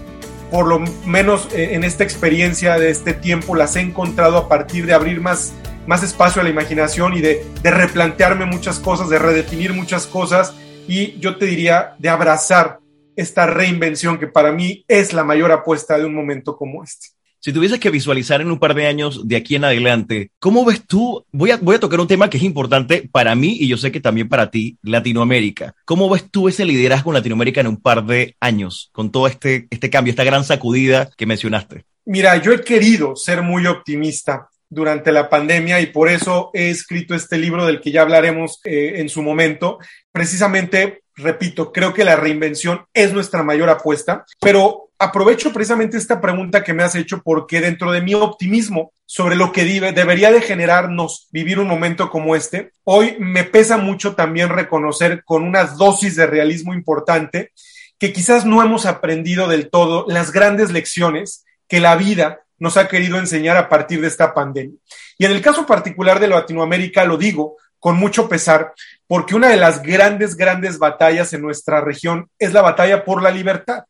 por 0.53 0.69
lo 0.69 0.81
menos 1.07 1.49
eh, 1.55 1.71
en 1.73 1.83
esta 1.83 2.05
experiencia 2.05 2.79
de 2.79 2.91
este 2.91 3.15
tiempo, 3.15 3.55
las 3.57 3.75
he 3.75 3.81
encontrado 3.81 4.37
a 4.37 4.49
partir 4.51 4.85
de 4.85 4.93
abrir 4.93 5.19
más, 5.19 5.55
más 5.87 6.03
espacio 6.03 6.43
a 6.43 6.45
la 6.45 6.51
imaginación 6.51 7.15
y 7.15 7.23
de, 7.23 7.43
de 7.63 7.71
replantearme 7.71 8.45
muchas 8.45 8.79
cosas, 8.79 9.09
de 9.09 9.19
redefinir 9.19 9.73
muchas 9.73 10.07
cosas 10.07 10.55
y 10.87 11.19
yo 11.19 11.39
te 11.39 11.47
diría 11.47 11.95
de 11.99 12.11
abrazar 12.11 12.81
esta 13.17 13.47
reinvención 13.47 14.19
que 14.19 14.27
para 14.27 14.53
mí 14.53 14.85
es 14.89 15.15
la 15.15 15.25
mayor 15.25 15.53
apuesta 15.53 15.97
de 15.97 16.05
un 16.05 16.15
momento 16.15 16.55
como 16.55 16.85
este. 16.85 17.09
Si 17.45 17.53
tuvieses 17.53 17.81
que 17.81 17.91
visualizar 17.91 18.41
en 18.41 18.53
un 18.53 18.61
par 18.61 18.73
de 18.73 18.87
años 18.87 19.27
de 19.27 19.35
aquí 19.35 19.57
en 19.57 19.65
adelante, 19.65 20.31
¿cómo 20.39 20.65
ves 20.65 20.87
tú? 20.87 21.27
Voy 21.33 21.51
a, 21.51 21.57
voy 21.57 21.75
a 21.75 21.81
tocar 21.81 21.99
un 21.99 22.07
tema 22.07 22.31
que 22.31 22.37
es 22.37 22.45
importante 22.45 23.09
para 23.11 23.35
mí 23.35 23.57
y 23.59 23.67
yo 23.67 23.77
sé 23.77 23.91
que 23.91 23.99
también 23.99 24.29
para 24.29 24.49
ti, 24.53 24.79
Latinoamérica. 24.85 25.75
¿Cómo 25.85 26.09
ves 26.09 26.31
tú 26.31 26.49
ese 26.49 26.65
liderazgo 26.65 27.11
en 27.11 27.15
Latinoamérica 27.15 27.61
en 27.61 27.67
un 27.67 27.79
par 27.79 28.07
de 28.07 28.37
años 28.39 28.91
con 28.93 29.11
todo 29.11 29.27
este, 29.27 29.67
este 29.71 29.91
cambio, 29.91 30.13
esta 30.13 30.23
gran 30.23 30.45
sacudida 30.45 31.11
que 31.17 31.27
mencionaste? 31.27 31.85
Mira, 32.05 32.41
yo 32.41 32.53
he 32.53 32.61
querido 32.61 33.17
ser 33.17 33.43
muy 33.43 33.67
optimista 33.67 34.49
durante 34.71 35.11
la 35.11 35.29
pandemia 35.29 35.81
y 35.81 35.87
por 35.87 36.09
eso 36.09 36.51
he 36.55 36.71
escrito 36.71 37.17
este 37.17 37.39
libro 37.39 37.67
del 37.67 37.81
que 37.81 37.91
ya 37.91 38.03
hablaremos 38.03 38.61
eh, 38.63 39.01
en 39.01 39.09
su 39.09 39.21
momento, 39.21 39.81
precisamente 40.13 41.03
repito, 41.17 41.73
creo 41.73 41.93
que 41.93 42.05
la 42.05 42.17
reinvención 42.17 42.87
es 42.95 43.13
nuestra 43.13 43.43
mayor 43.43 43.69
apuesta, 43.69 44.25
pero 44.41 44.92
aprovecho 45.03 45.53
precisamente 45.53 45.97
esta 45.97 46.21
pregunta 46.21 46.63
que 46.63 46.73
me 46.73 46.83
has 46.83 46.95
hecho 46.95 47.23
porque 47.23 47.61
dentro 47.61 47.91
de 47.91 48.01
mi 48.01 48.15
optimismo 48.15 48.93
sobre 49.05 49.35
lo 49.35 49.53
que 49.53 49.65
debería 49.65 50.31
de 50.31 50.41
generarnos 50.41 51.29
vivir 51.33 51.59
un 51.59 51.67
momento 51.67 52.09
como 52.09 52.37
este, 52.37 52.71
hoy 52.85 53.17
me 53.19 53.45
pesa 53.45 53.77
mucho 53.77 54.15
también 54.15 54.49
reconocer 54.49 55.25
con 55.25 55.43
una 55.43 55.65
dosis 55.65 56.17
de 56.17 56.27
realismo 56.27 56.73
importante 56.73 57.51
que 57.99 58.13
quizás 58.13 58.45
no 58.45 58.63
hemos 58.63 58.87
aprendido 58.87 59.49
del 59.49 59.71
todo 59.71 60.07
las 60.09 60.33
grandes 60.33 60.71
lecciones 60.71 61.45
que 61.69 61.81
la 61.81 61.97
vida 61.97 62.41
nos 62.59 62.77
ha 62.77 62.87
querido 62.87 63.19
enseñar 63.19 63.57
a 63.57 63.69
partir 63.69 64.01
de 64.01 64.07
esta 64.07 64.33
pandemia. 64.33 64.79
Y 65.19 65.25
en 65.25 65.33
el 65.33 65.43
caso 65.43 65.67
particular 65.67 66.21
de 66.21 66.29
Latinoamérica, 66.29 67.05
lo 67.05 67.17
digo 67.17 67.57
con 67.81 67.97
mucho 67.97 68.29
pesar, 68.29 68.73
porque 69.09 69.35
una 69.35 69.49
de 69.49 69.57
las 69.57 69.83
grandes, 69.83 70.37
grandes 70.37 70.79
batallas 70.79 71.33
en 71.33 71.43
nuestra 71.43 71.81
región 71.81 72.31
es 72.39 72.53
la 72.53 72.63
batalla 72.63 73.05
por 73.05 73.21
la 73.21 73.33
libertad. 73.33 73.83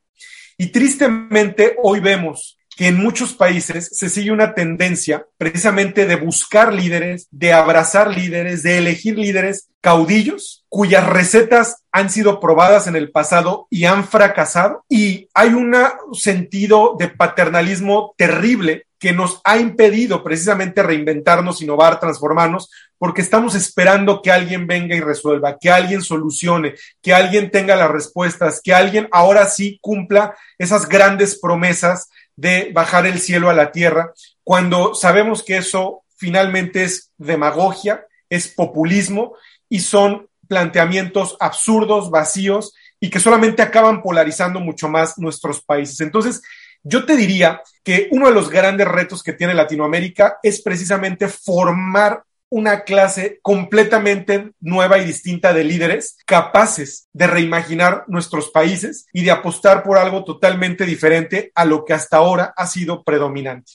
Y 0.57 0.67
tristemente 0.69 1.77
hoy 1.83 2.01
vemos 2.01 2.59
que 2.77 2.89
en 2.89 2.97
muchos 2.97 3.35
países 3.35 3.91
se 3.93 4.09
sigue 4.09 4.33
una 4.33 4.55
tendencia 4.55 5.27
precisamente 5.37 6.07
de 6.07 6.17
buscar 6.17 6.73
líderes, 6.73 7.29
de 7.31 7.53
abrazar 7.53 8.17
líderes, 8.17 8.63
de 8.63 8.79
elegir 8.79 9.19
líderes 9.19 9.69
caudillos 9.81 10.65
cuyas 10.69 11.07
recetas 11.07 11.83
han 11.91 12.09
sido 12.09 12.41
probadas 12.41 12.87
en 12.87 12.97
el 12.97 13.11
pasado 13.11 13.67
y 13.69 13.85
han 13.85 14.05
fracasado. 14.07 14.85
Y 14.89 15.29
hay 15.35 15.51
un 15.51 15.75
sentido 16.15 16.97
de 16.99 17.09
paternalismo 17.09 18.15
terrible 18.17 18.87
que 19.03 19.13
nos 19.13 19.41
ha 19.43 19.59
impedido 19.59 20.23
precisamente 20.23 20.81
reinventarnos, 20.81 21.61
innovar, 21.61 21.99
transformarnos, 21.99 22.71
porque 22.99 23.21
estamos 23.21 23.57
esperando 23.57 24.23
que 24.23 24.31
alguien 24.31 24.69
venga 24.69 24.95
y 24.95 25.01
resuelva, 25.01 25.59
que 25.59 25.71
alguien 25.71 26.03
solucione, 26.03 26.77
que 27.03 27.13
alguien 27.13 27.51
tenga 27.51 27.75
las 27.75 27.91
respuestas, 27.91 28.61
que 28.63 28.73
alguien 28.73 29.09
ahora 29.11 29.47
sí 29.47 29.81
cumpla 29.83 30.37
esas 30.57 30.89
grandes 30.89 31.41
promesas 31.41 32.11
de 32.37 32.71
bajar 32.73 33.05
el 33.07 33.19
cielo 33.19 33.51
a 33.51 33.55
la 33.55 33.73
tierra, 33.73 34.13
cuando 34.45 34.95
sabemos 34.95 35.43
que 35.43 35.57
eso 35.57 36.05
finalmente 36.17 36.85
es 36.85 37.11
demagogia, 37.19 38.07
es 38.31 38.47
populismo 38.47 39.35
y 39.69 39.81
son 39.81 40.29
planteamientos 40.47 41.37
absurdos, 41.41 42.09
vacíos 42.09 42.73
y 43.01 43.11
que 43.11 43.19
solamente 43.19 43.63
acaban 43.63 44.01
polarizando 44.01 44.61
mucho 44.61 44.89
más 44.89 45.19
nuestros 45.19 45.61
países. 45.61 46.01
Entonces, 46.01 46.41
yo 46.83 47.05
te 47.05 47.17
diría 47.17 47.63
que 47.83 48.09
uno 48.11 48.29
de 48.29 48.35
los 48.35 48.51
grandes 48.51 48.89
retos 48.89 49.23
que 49.23 49.33
tiene 49.33 49.55
Latinoamérica 49.55 50.39
es 50.43 50.63
precisamente 50.63 51.29
formar 51.29 52.23
una 52.53 52.85
clase 52.85 53.39
completamente 53.41 54.53
nueva 54.61 54.99
y 54.99 55.07
distinta 55.07 55.55
de 55.55 55.65
líderes 55.65 56.19
capaces 56.27 57.09
de 57.15 57.27
reimaginar 57.27 58.05
nuestros 58.09 58.51
países 58.51 59.07
y 59.13 59.25
de 59.25 59.31
apostar 59.31 59.83
por 59.83 59.97
algo 59.97 60.23
totalmente 60.23 60.85
diferente 60.85 61.51
a 61.55 61.65
lo 61.65 61.87
que 61.87 61.95
hasta 61.95 62.19
ahora 62.19 62.53
ha 62.55 62.67
sido 62.67 63.05
predominante. 63.05 63.73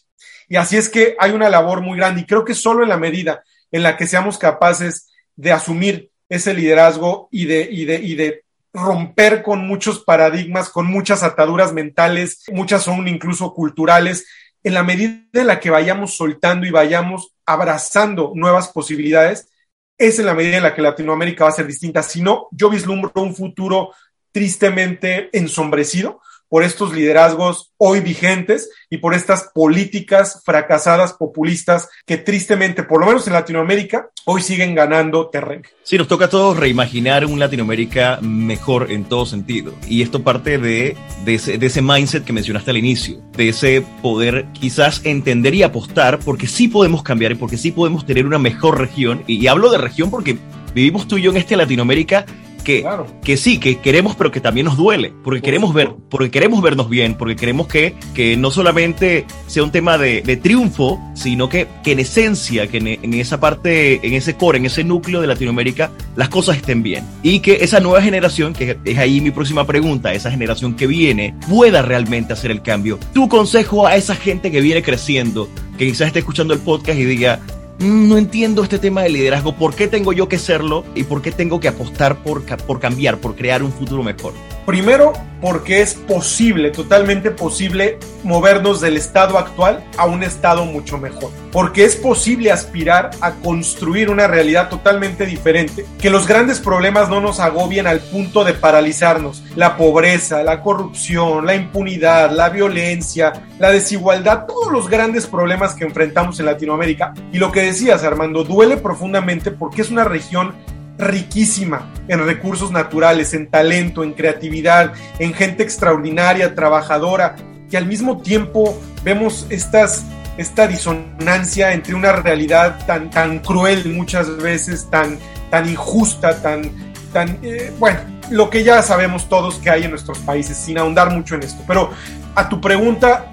Y 0.48 0.58
así 0.58 0.78
es 0.78 0.90
que 0.90 1.16
hay 1.20 1.32
una 1.32 1.50
labor 1.50 1.82
muy 1.82 1.98
grande 1.98 2.22
y 2.22 2.26
creo 2.26 2.46
que 2.46 2.54
solo 2.54 2.84
en 2.84 2.90
la 2.90 2.98
medida 2.98 3.44
en 3.72 3.82
la 3.82 3.98
que 3.98 4.06
seamos 4.06 4.38
capaces 4.38 5.08
de 5.36 5.52
asumir 5.52 6.12
ese 6.30 6.54
liderazgo 6.54 7.30
y 7.32 7.46
de, 7.46 7.68
y 7.72 7.86
de, 7.86 7.96
y 7.96 8.16
de 8.16 8.44
romper 8.78 9.42
con 9.42 9.68
muchos 9.68 10.04
paradigmas, 10.04 10.70
con 10.70 10.86
muchas 10.86 11.24
ataduras 11.24 11.74
mentales, 11.74 12.44
muchas 12.52 12.84
son 12.84 13.08
incluso 13.08 13.54
culturales, 13.54 14.28
en 14.64 14.74
la 14.74 14.84
medida 14.84 15.22
en 15.34 15.48
la 15.48 15.60
que 15.60 15.70
vayamos 15.70 16.16
soltando 16.16 16.68
y 16.68 16.72
vayamos 16.72 17.34
abrazando 17.46 18.34
nuevas 18.36 18.70
posibilidades, 18.70 19.50
es 19.98 20.20
en 20.20 20.28
la 20.28 20.36
medida 20.36 20.58
en 20.58 20.64
la 20.64 20.76
que 20.76 20.82
Latinoamérica 20.82 21.46
va 21.46 21.50
a 21.50 21.54
ser 21.54 21.66
distinta. 21.66 22.04
Si 22.04 22.22
no, 22.22 22.48
yo 22.52 22.70
vislumbro 22.70 23.12
un 23.16 23.36
futuro 23.36 23.94
tristemente 24.32 25.30
ensombrecido, 25.36 26.22
por 26.50 26.64
estos 26.64 26.94
liderazgos 26.94 27.72
hoy 27.78 28.00
vigentes 28.00 28.70
y 28.90 28.98
por 28.98 29.14
estas 29.14 29.50
políticas 29.54 30.42
fracasadas 30.46 31.14
populistas 31.14 31.90
que 32.06 32.18
tristemente, 32.18 32.84
por 32.84 33.00
lo 33.00 33.08
menos 33.08 33.28
en 33.28 33.34
Latinoamérica, 33.34 34.10
hoy 34.26 34.42
siguen 34.42 34.76
ganando 34.76 35.30
terreno. 35.30 35.64
Sí, 35.84 35.98
nos 35.98 36.08
toca 36.08 36.26
a 36.26 36.30
todos 36.30 36.58
reimaginar 36.58 37.26
un 37.26 37.40
Latinoamérica 37.40 38.20
mejor 38.22 38.92
en 38.92 39.06
todo 39.06 39.26
sentido. 39.26 39.74
Y 39.88 40.02
esto 40.02 40.24
parte 40.24 40.58
de, 40.58 40.96
ese, 41.26 41.82
mindset 41.82 42.24
que 42.24 42.34
mencionaste 42.34 42.72
al 42.72 42.78
inicio, 42.78 43.22
de 43.36 43.50
ese 43.50 43.84
poder 44.02 44.46
quizás 44.54 45.02
entender 45.04 45.56
y 45.56 45.64
apostar 45.64 46.20
porque 46.20 46.48
sí 46.48 46.68
podemos 46.68 47.04
cambiar 47.04 47.34
y 47.34 47.36
porque 47.36 47.58
sí 47.58 47.72
podemos 47.72 48.06
tener 48.06 48.26
una 48.26 48.40
mejor 48.40 48.80
región. 48.80 49.24
Y, 49.28 49.38
y 49.38 49.48
hablo 49.48 49.70
de 49.70 49.78
región 49.78 50.10
porque 50.10 50.38
vivimos 50.74 51.08
tú 51.08 51.18
y 51.18 51.24
yo 51.24 51.32
en 51.32 51.38
este 51.38 51.56
Latinoamérica 51.56 52.26
que, 52.68 52.86
que 53.24 53.38
sí, 53.38 53.60
que 53.60 53.80
queremos, 53.80 54.18
pero 54.18 54.30
que 54.30 54.42
también 54.42 54.66
nos 54.66 54.76
duele, 54.76 55.14
porque 55.24 55.42
queremos 55.42 55.74
ver, 55.74 55.94
porque 56.10 56.30
queremos 56.30 56.62
vernos 56.62 56.90
bien, 56.90 57.16
porque 57.16 57.38
queremos 57.38 57.68
que, 57.68 57.96
que 58.14 58.36
no 58.36 58.52
solamente 58.52 59.26
sea 59.48 59.64
un 59.64 59.72
tema 59.72 59.98
de, 59.98 60.22
de 60.22 60.36
triunfo, 60.36 61.00
sino 61.14 61.48
que, 61.48 61.66
que 61.82 61.94
en 61.94 62.00
esencia, 62.00 62.68
que 62.68 62.80
en, 62.80 62.88
en, 62.88 63.14
esa 63.14 63.40
parte, 63.40 64.06
en 64.06 64.14
ese 64.14 64.36
core, 64.36 64.58
en 64.58 64.66
ese 64.66 64.84
núcleo 64.84 65.22
de 65.22 65.28
Latinoamérica, 65.28 65.92
las 66.18 66.28
cosas 66.28 66.58
estén 66.58 66.84
bien. 66.84 67.06
Y 67.24 67.40
que 67.40 67.60
esa 67.62 67.80
nueva 67.80 68.02
generación, 68.02 68.52
que 68.52 68.78
es 68.84 68.98
ahí 68.98 69.22
mi 69.22 69.32
próxima 69.32 69.66
pregunta, 69.66 70.12
esa 70.12 70.30
generación 70.30 70.76
que 70.76 70.88
viene, 70.88 71.36
pueda 71.48 71.82
realmente 71.82 72.34
hacer 72.34 72.52
el 72.52 72.62
cambio. 72.62 73.00
Tu 73.14 73.30
consejo 73.30 73.88
a 73.88 73.96
esa 73.96 74.14
gente 74.14 74.52
que 74.52 74.60
viene 74.60 74.84
creciendo, 74.84 75.48
que 75.78 75.88
quizás 75.88 76.08
esté 76.08 76.20
escuchando 76.20 76.54
el 76.54 76.60
podcast 76.60 77.00
y 77.00 77.06
diga, 77.06 77.40
no 77.80 78.18
entiendo 78.18 78.64
este 78.64 78.80
tema 78.80 79.04
de 79.04 79.10
liderazgo, 79.10 79.56
¿por 79.56 79.76
qué 79.76 79.88
tengo 79.88 80.14
yo 80.14 80.28
que 80.28 80.40
serlo 80.40 80.84
y 80.96 81.04
por 81.04 81.22
qué 81.22 81.32
tengo 81.32 81.60
que 81.60 81.68
apostar 81.68 82.24
por, 82.24 82.44
por 82.44 82.80
cambiar, 82.80 83.20
por 83.20 83.36
crear 83.36 83.64
un 83.64 83.72
futuro 83.72 84.04
mejor? 84.04 84.34
Primero, 84.68 85.14
porque 85.40 85.80
es 85.82 85.94
posible, 85.94 86.72
totalmente 86.72 87.32
posible, 87.32 88.00
movernos 88.24 88.82
del 88.82 88.98
estado 88.98 89.38
actual 89.38 89.82
a 89.98 90.06
un 90.08 90.24
estado 90.24 90.66
mucho 90.66 90.98
mejor. 90.98 91.32
Porque 91.54 91.86
es 91.86 91.96
posible 91.96 92.52
aspirar 92.52 93.12
a 93.22 93.32
construir 93.36 94.10
una 94.10 94.28
realidad 94.28 94.68
totalmente 94.68 95.26
diferente, 95.26 95.86
que 96.02 96.10
los 96.10 96.28
grandes 96.28 96.60
problemas 96.60 97.08
no 97.08 97.22
nos 97.22 97.40
agobien 97.40 97.88
al 97.88 98.02
punto 98.02 98.44
de 98.44 98.56
paralizarnos. 98.56 99.42
La 99.56 99.78
pobreza, 99.78 100.44
la 100.44 100.62
corrupción, 100.62 101.46
la 101.46 101.56
impunidad, 101.56 102.32
la 102.32 102.50
violencia, 102.50 103.48
la 103.60 103.72
desigualdad, 103.72 104.48
todos 104.48 104.70
los 104.70 104.90
grandes 104.90 105.28
problemas 105.28 105.76
que 105.76 105.86
enfrentamos 105.86 106.42
en 106.42 106.46
Latinoamérica. 106.46 107.14
Y 107.32 107.38
lo 107.38 107.54
que 107.54 107.62
decías, 107.62 108.04
Armando, 108.04 108.44
duele 108.44 108.76
profundamente 108.76 109.50
porque 109.50 109.82
es 109.82 109.90
una 109.90 110.04
región 110.04 110.56
riquísima 110.98 111.92
en 112.08 112.26
recursos 112.26 112.72
naturales, 112.72 113.34
en 113.34 113.48
talento, 113.48 114.04
en 114.04 114.14
creatividad, 114.14 114.94
en 115.20 115.34
gente 115.34 115.64
extraordinaria, 115.64 116.56
trabajadora, 116.56 117.36
que 117.70 117.78
al 117.78 117.86
mismo 117.86 118.22
tiempo 118.22 118.80
vemos 119.04 119.46
estas, 119.50 120.06
esta 120.38 120.68
disonancia 120.68 121.74
entre 121.74 121.96
una 121.96 122.14
realidad 122.14 122.86
tan, 122.86 123.10
tan 123.10 123.40
cruel 123.40 123.94
muchas 123.94 124.38
veces, 124.38 124.90
tan, 124.90 125.20
tan 125.50 125.70
injusta, 125.70 126.42
tan, 126.42 126.72
tan, 127.14 127.38
eh, 127.44 127.72
bueno, 127.78 128.00
lo 128.30 128.50
que 128.50 128.64
ya 128.64 128.82
sabemos 128.82 129.30
todos 129.30 129.56
que 129.56 129.70
hay 129.70 129.84
en 129.84 129.92
nuestros 129.92 130.20
países, 130.20 130.58
sin 130.58 130.78
ahondar 130.78 131.12
mucho 131.12 131.36
en 131.36 131.44
esto. 131.44 131.64
Pero 131.68 131.92
a 132.36 132.50
tu 132.50 132.60
pregunta, 132.60 133.32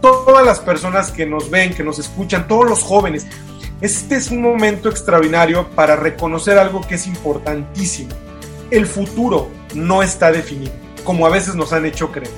todas 0.00 0.44
las 0.44 0.60
personas 0.60 1.10
que 1.10 1.26
nos 1.26 1.50
ven, 1.50 1.74
que 1.74 1.84
nos 1.84 1.98
escuchan, 1.98 2.46
todos 2.48 2.68
los 2.68 2.82
jóvenes, 2.82 3.26
este 3.82 4.14
es 4.14 4.30
un 4.30 4.40
momento 4.40 4.88
extraordinario 4.88 5.68
para 5.70 5.96
reconocer 5.96 6.56
algo 6.56 6.82
que 6.82 6.94
es 6.94 7.08
importantísimo. 7.08 8.10
El 8.70 8.86
futuro 8.86 9.48
no 9.74 10.04
está 10.04 10.30
definido, 10.30 10.72
como 11.02 11.26
a 11.26 11.30
veces 11.30 11.56
nos 11.56 11.72
han 11.72 11.84
hecho 11.84 12.12
creer. 12.12 12.30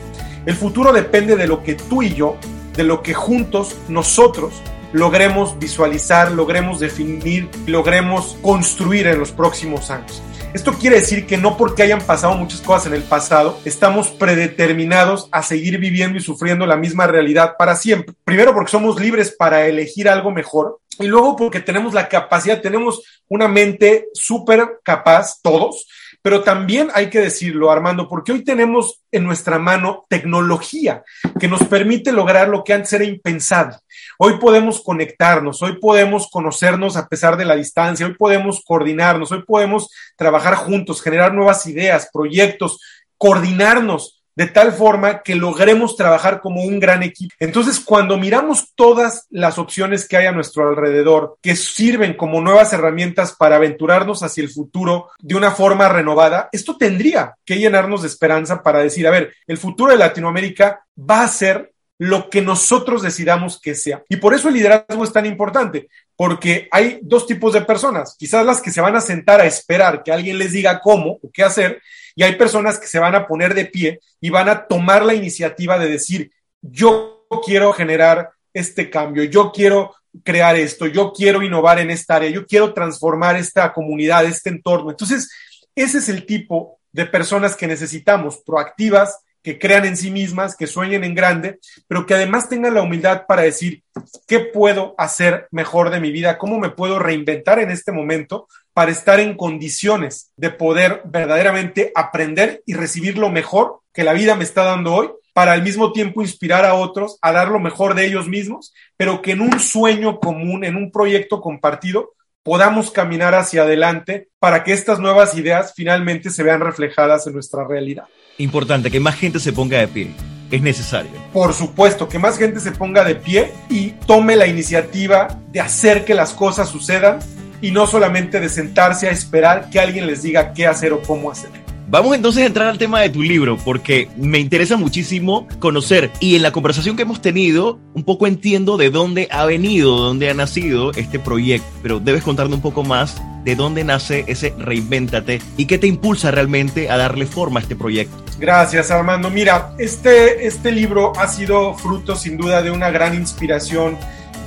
El 0.47 0.55
futuro 0.55 0.91
depende 0.91 1.37
de 1.37 1.47
lo 1.47 1.63
que 1.63 1.75
tú 1.75 2.03
y 2.03 2.15
yo, 2.15 2.39
de 2.75 2.85
lo 2.85 3.03
que 3.03 3.13
juntos 3.13 3.77
nosotros 3.89 4.55
logremos 4.95 5.59
visualizar, 5.59 6.33
logremos 6.33 6.81
definir, 6.81 7.51
logremos 7.67 8.39
construir 8.41 9.07
en 9.07 9.19
los 9.19 9.31
próximos 9.31 9.91
años. 9.91 10.23
Esto 10.55 10.73
quiere 10.73 11.01
decir 11.01 11.27
que 11.27 11.37
no 11.37 11.57
porque 11.57 11.83
hayan 11.83 12.01
pasado 12.01 12.37
muchas 12.37 12.61
cosas 12.61 12.87
en 12.87 12.95
el 12.95 13.03
pasado, 13.03 13.59
estamos 13.65 14.09
predeterminados 14.09 15.29
a 15.33 15.43
seguir 15.43 15.79
viviendo 15.79 16.17
y 16.17 16.23
sufriendo 16.23 16.65
la 16.65 16.77
misma 16.77 17.09
realidad 17.09 17.57
para 17.59 17.75
siempre. 17.75 18.15
Primero 18.25 18.55
porque 18.55 18.71
somos 18.71 19.01
libres 19.01 19.35
para 19.37 19.67
elegir 19.67 20.09
algo 20.09 20.31
mejor 20.31 20.79
y 20.99 21.07
luego 21.07 21.37
porque 21.37 21.61
tenemos 21.61 21.95
la 21.95 22.09
capacidad, 22.09 22.61
tenemos 22.61 23.03
una 23.29 23.49
mente 23.49 24.09
súper 24.13 24.81
capaz, 24.83 25.41
todos, 25.43 25.87
pero 26.23 26.43
también 26.43 26.89
hay 26.95 27.11
que 27.11 27.21
decirlo, 27.21 27.71
Armando, 27.71 28.09
porque 28.09 28.33
hoy 28.33 28.45
tenemos 28.45 29.03
en 29.13 29.25
nuestra 29.25 29.59
mano 29.59 30.07
tecnología 30.09 31.03
que 31.39 31.49
nos 31.49 31.65
permite 31.65 32.13
lograr 32.13 32.49
lo 32.49 32.65
que 32.65 32.73
antes 32.73 32.93
era 32.95 33.05
impensable. 33.05 33.77
Hoy 34.19 34.39
podemos 34.39 34.81
conectarnos, 34.81 35.61
hoy 35.63 35.79
podemos 35.79 36.29
conocernos 36.31 36.97
a 36.97 37.09
pesar 37.09 37.37
de 37.37 37.45
la 37.45 37.57
distancia, 37.57 38.07
hoy 38.07 38.15
podemos 38.15 38.63
coordinarnos, 38.65 39.33
hoy 39.33 39.43
podemos 39.43 39.91
trabajar 40.17 40.55
juntos, 40.55 41.03
generar 41.03 41.35
nuevas 41.35 41.67
ideas, 41.67 42.09
proyectos, 42.13 42.81
coordinarnos 43.19 44.24
de 44.37 44.47
tal 44.47 44.73
forma 44.73 45.23
que 45.23 45.35
logremos 45.35 45.97
trabajar 45.97 46.41
como 46.41 46.63
un 46.63 46.81
gran 46.81 47.03
equipo. 47.03 47.35
Entonces, 47.39 47.81
cuando 47.81 48.19
miramos 48.19 48.73
todas 48.75 49.27
las 49.31 49.59
opciones 49.59 50.09
que 50.09 50.17
hay 50.17 50.27
a 50.27 50.33
nuestro 50.33 50.69
alrededor, 50.69 51.39
que 51.43 51.57
sirven 51.57 52.15
como 52.15 52.41
nuevas 52.41 52.73
herramientas 52.73 53.33
para 53.33 53.57
aventurarnos 53.57 54.23
hacia 54.23 54.43
el 54.43 54.51
futuro 54.51 55.11
de 55.21 55.35
una 55.35 55.51
forma 55.51 55.89
renovada, 55.89 56.49
esto 56.53 56.77
tendría 56.77 57.35
que 57.45 57.59
llenarnos 57.59 58.03
de 58.03 58.09
esperanza 58.09 58.63
para 58.63 58.81
decir, 58.81 59.07
a 59.07 59.11
ver, 59.11 59.35
el 59.47 59.59
futuro 59.59 59.93
de 59.93 59.99
Latinoamérica 59.99 60.85
va 60.99 61.23
a 61.23 61.29
ser 61.29 61.75
lo 61.99 62.29
que 62.29 62.43
nosotros 62.43 63.03
decidamos 63.03 63.61
que 63.61 63.75
sea. 63.75 64.03
Y 64.09 64.17
por 64.17 64.35
eso 64.35 64.49
el 64.49 64.55
liderazgo 64.55 65.05
es 65.05 65.13
tan 65.13 65.27
importante, 65.27 65.89
porque 66.17 66.69
hay 66.71 66.99
dos 67.03 67.27
tipos 67.27 67.53
de 67.53 67.63
personas, 67.63 68.17
quizás 68.19 68.45
las 68.45 68.61
que 68.61 68.71
se 68.71 68.81
van 68.81 68.97
a 68.97 69.01
sentar 69.01 69.41
a 69.41 69.47
esperar 69.47 70.03
que 70.03 70.13
alguien 70.13 70.39
les 70.39 70.53
diga 70.53 70.81
cómo 70.81 71.19
o 71.23 71.31
qué 71.33 71.45
hacer, 71.45 71.81
y 72.15 72.23
hay 72.23 72.37
personas 72.37 72.79
que 72.79 72.87
se 72.87 72.99
van 72.99 73.15
a 73.15 73.27
poner 73.27 73.55
de 73.55 73.67
pie 73.67 74.01
y 74.21 74.31
van 74.31 74.49
a 74.49 74.67
tomar 74.67 75.05
la 75.05 75.15
iniciativa 75.15 75.79
de 75.79 75.89
decir, 75.89 76.31
yo 76.61 77.27
quiero 77.45 77.73
generar 77.73 78.31
este 78.53 78.89
cambio, 78.89 79.25
yo 79.25 79.53
quiero 79.53 79.95
crear 80.23 80.57
esto, 80.57 80.87
yo 80.87 81.13
quiero 81.13 81.43
innovar 81.43 81.81
en 81.81 81.91
esta 81.91 82.17
área, 82.17 82.31
yo 82.31 82.47
quiero 82.47 82.73
transformar 82.73 83.37
esta 83.37 83.73
comunidad, 83.73 84.25
este 84.25 84.51
entorno. 84.51 84.91
Entonces, 84.91 85.31
ese 85.75 85.99
es 85.99 86.09
el 86.09 86.25
tipo 86.25 86.79
de 86.93 87.07
personas 87.07 87.57
que 87.57 87.67
necesitamos, 87.67 88.41
proactivas, 88.47 89.19
que 89.43 89.59
crean 89.59 89.85
en 89.85 89.97
sí 89.97 90.11
mismas, 90.11 90.57
que 90.57 90.67
sueñen 90.67 91.05
en 91.05 91.15
grande, 91.15 91.59
pero 91.87 92.07
que 92.07 92.15
además 92.15 92.49
tengan 92.49 92.75
la 92.75 92.83
humildad 92.83 93.27
para 93.27 93.43
decir, 93.43 93.83
¿qué 94.27 94.41
puedo 94.41 94.95
hacer 94.97 95.49
mejor 95.51 95.91
de 95.91 96.01
mi 96.01 96.13
vida? 96.13 96.39
¿Cómo 96.39 96.59
me 96.59 96.71
puedo 96.71 96.99
reinventar 96.99 97.59
en 97.59 97.71
este 97.71 97.93
momento 97.93 98.49
para 98.75 98.91
estar 98.91 99.21
en 99.21 99.37
condiciones 99.37 100.33
de 100.37 100.51
poder 100.51 101.01
verdaderamente 101.07 101.93
aprender 101.95 102.63
y 102.67 102.75
recibir 102.75 103.17
lo 103.17 103.31
mejor 103.31 103.81
que 103.93 104.05
la 104.05 104.13
vida 104.13 104.35
me 104.35 104.45
está 104.45 104.65
dando 104.65 104.95
hoy? 104.95 105.11
para 105.35 105.53
al 105.53 105.63
mismo 105.63 105.93
tiempo 105.93 106.23
inspirar 106.23 106.65
a 106.65 106.75
otros 106.75 107.19
a 107.21 107.33
dar 107.33 107.49
lo 107.49 107.59
mejor 107.59 107.95
de 107.95 108.07
ellos 108.07 108.29
mismos, 108.29 108.73
pero 108.97 109.21
que 109.21 109.33
en 109.33 109.41
un 109.43 109.59
sueño 109.61 110.21
común, 110.21 110.65
en 110.65 110.77
un 110.77 110.91
proyecto 110.93 111.41
compartido, 111.41 112.15
podamos 112.45 112.91
caminar 112.91 113.35
hacia 113.35 113.63
adelante 113.63 114.29
para 114.39 114.63
que 114.63 114.73
estas 114.73 115.01
nuevas 115.01 115.37
ideas 115.37 115.73
finalmente 115.75 116.31
se 116.31 116.43
vean 116.45 116.61
reflejadas 116.61 117.27
en 117.27 117.33
nuestra 117.33 117.67
realidad. 117.67 118.05
Importante, 118.39 118.91
que 118.91 119.01
más 119.01 119.17
gente 119.17 119.41
se 119.41 119.53
ponga 119.53 119.79
de 119.79 119.89
pie. 119.89 120.11
Es 120.51 120.63
necesario. 120.63 121.11
Por 121.33 121.53
supuesto, 121.53 122.09
que 122.09 122.19
más 122.19 122.39
gente 122.39 122.61
se 122.61 122.71
ponga 122.71 123.03
de 123.03 123.17
pie 123.17 123.53
y 123.69 123.91
tome 124.07 124.37
la 124.37 124.47
iniciativa 124.47 125.41
de 125.51 125.61
hacer 125.61 126.05
que 126.05 126.15
las 126.15 126.33
cosas 126.33 126.69
sucedan 126.69 127.19
y 127.65 127.71
no 127.71 127.87
solamente 127.87 128.41
de 128.41 128.51
sentarse 128.51 129.09
a 129.09 129.11
esperar 129.11 129.71
que 129.71 129.81
alguien 129.81 130.07
les 130.07 130.23
diga 130.23 130.53
qué 130.53 130.67
hacer 130.67 130.93
o 130.93 131.01
cómo 131.01 131.31
hacer. 131.31 131.49
Vamos 131.89 132.15
entonces 132.15 132.43
a 132.43 132.47
entrar 132.47 132.69
al 132.69 132.77
tema 132.77 133.01
de 133.01 133.09
tu 133.09 133.23
libro, 133.23 133.57
porque 133.65 134.11
me 134.19 134.39
interesa 134.39 134.77
muchísimo 134.77 135.49
conocer 135.61 136.11
y 136.21 136.37
en 136.37 136.43
la 136.43 136.53
conversación 136.53 136.95
que 136.95 137.05
hemos 137.05 137.23
tenido, 137.23 137.79
un 137.95 138.05
poco 138.05 138.27
entiendo 138.27 138.77
de 138.77 138.91
dónde 138.91 139.29
ha 139.31 139.47
venido, 139.47 139.97
dónde 139.97 140.29
ha 140.29 140.35
nacido 140.35 140.93
este 140.93 141.19
proyecto, 141.19 141.67
pero 141.83 142.01
debes 142.01 142.23
contarme 142.23 142.55
un 142.55 142.61
poco 142.61 142.85
más 142.85 143.17
de 143.45 143.57
dónde 143.57 143.83
nace 143.83 144.25
ese 144.27 144.53
Reinvéntate 144.59 145.41
y 145.57 145.65
qué 145.65 145.79
te 145.79 145.87
impulsa 145.87 146.31
realmente 146.31 146.91
a 146.91 146.99
darle 146.99 147.25
forma 147.25 147.61
a 147.61 147.63
este 147.63 147.77
proyecto. 147.77 148.23
Gracias, 148.39 148.91
Armando. 148.91 149.31
Mira, 149.31 149.75
este, 149.79 150.47
este 150.47 150.71
libro 150.71 151.15
ha 151.17 151.29
sido 151.29 151.73
fruto 151.79 152.15
sin 152.15 152.37
duda 152.37 152.61
de 152.61 152.71
una 152.71 152.91
gran 152.91 153.15
inspiración, 153.15 153.97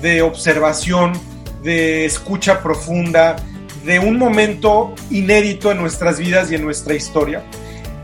de 0.03 0.21
observación, 0.21 1.13
de 1.63 2.06
escucha 2.06 2.62
profunda, 2.62 3.36
de 3.86 4.00
un 4.00 4.17
momento 4.17 4.93
inédito 5.10 5.72
en 5.72 5.78
nuestras 5.78 6.20
vidas 6.20 6.52
y 6.52 6.56
en 6.56 6.63
nuestra 6.63 6.93
historia. 6.93 7.43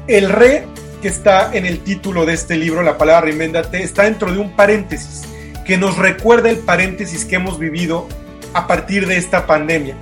El 0.07 0.29
re 0.29 0.65
que 1.01 1.09
está 1.09 1.53
en 1.53 1.65
el 1.65 1.79
título 1.79 2.25
de 2.25 2.33
este 2.33 2.55
libro, 2.55 2.81
la 2.81 2.97
palabra 2.97 3.25
reinvéntate, 3.25 3.83
está 3.83 4.03
dentro 4.03 4.31
de 4.31 4.39
un 4.39 4.55
paréntesis 4.55 5.23
que 5.65 5.77
nos 5.77 5.97
recuerda 5.97 6.49
el 6.49 6.59
paréntesis 6.59 7.25
que 7.25 7.35
hemos 7.35 7.59
vivido 7.59 8.07
a 8.53 8.67
partir 8.67 9.07
de 9.07 9.17
esta 9.17 9.45
pandemia. 9.45 9.97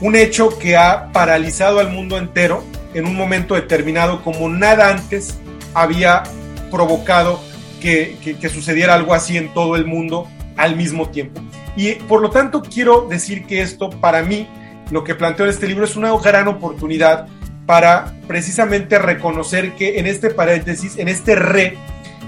Un 0.00 0.14
hecho 0.14 0.58
que 0.58 0.76
ha 0.76 1.10
paralizado 1.12 1.80
al 1.80 1.90
mundo 1.90 2.18
entero 2.18 2.64
en 2.94 3.06
un 3.06 3.16
momento 3.16 3.54
determinado 3.54 4.22
como 4.22 4.48
nada 4.48 4.90
antes 4.90 5.38
había 5.74 6.22
provocado 6.70 7.40
que, 7.80 8.16
que, 8.40 8.48
sucediera 8.48 8.94
algo 8.94 9.14
así 9.14 9.36
en 9.36 9.52
todo 9.52 9.76
el 9.76 9.84
mundo 9.84 10.28
al 10.56 10.76
mismo 10.76 11.10
tiempo. 11.10 11.40
Y 11.76 11.94
por 11.94 12.22
lo 12.22 12.30
tanto 12.30 12.62
quiero 12.62 13.06
decir 13.08 13.46
que 13.46 13.60
esto 13.60 13.90
para 13.90 14.22
mí 14.22 14.48
lo 14.90 15.04
que 15.04 15.14
planteo 15.14 15.46
en 15.46 15.50
este 15.50 15.66
libro 15.66 15.84
es 15.84 15.96
una 15.96 16.16
gran 16.18 16.48
oportunidad 16.48 17.28
para 17.66 18.14
precisamente 18.26 18.98
reconocer 18.98 19.74
que 19.74 19.98
en 19.98 20.06
este 20.06 20.30
paréntesis, 20.30 20.96
en 20.98 21.08
este 21.08 21.34
re, 21.34 21.76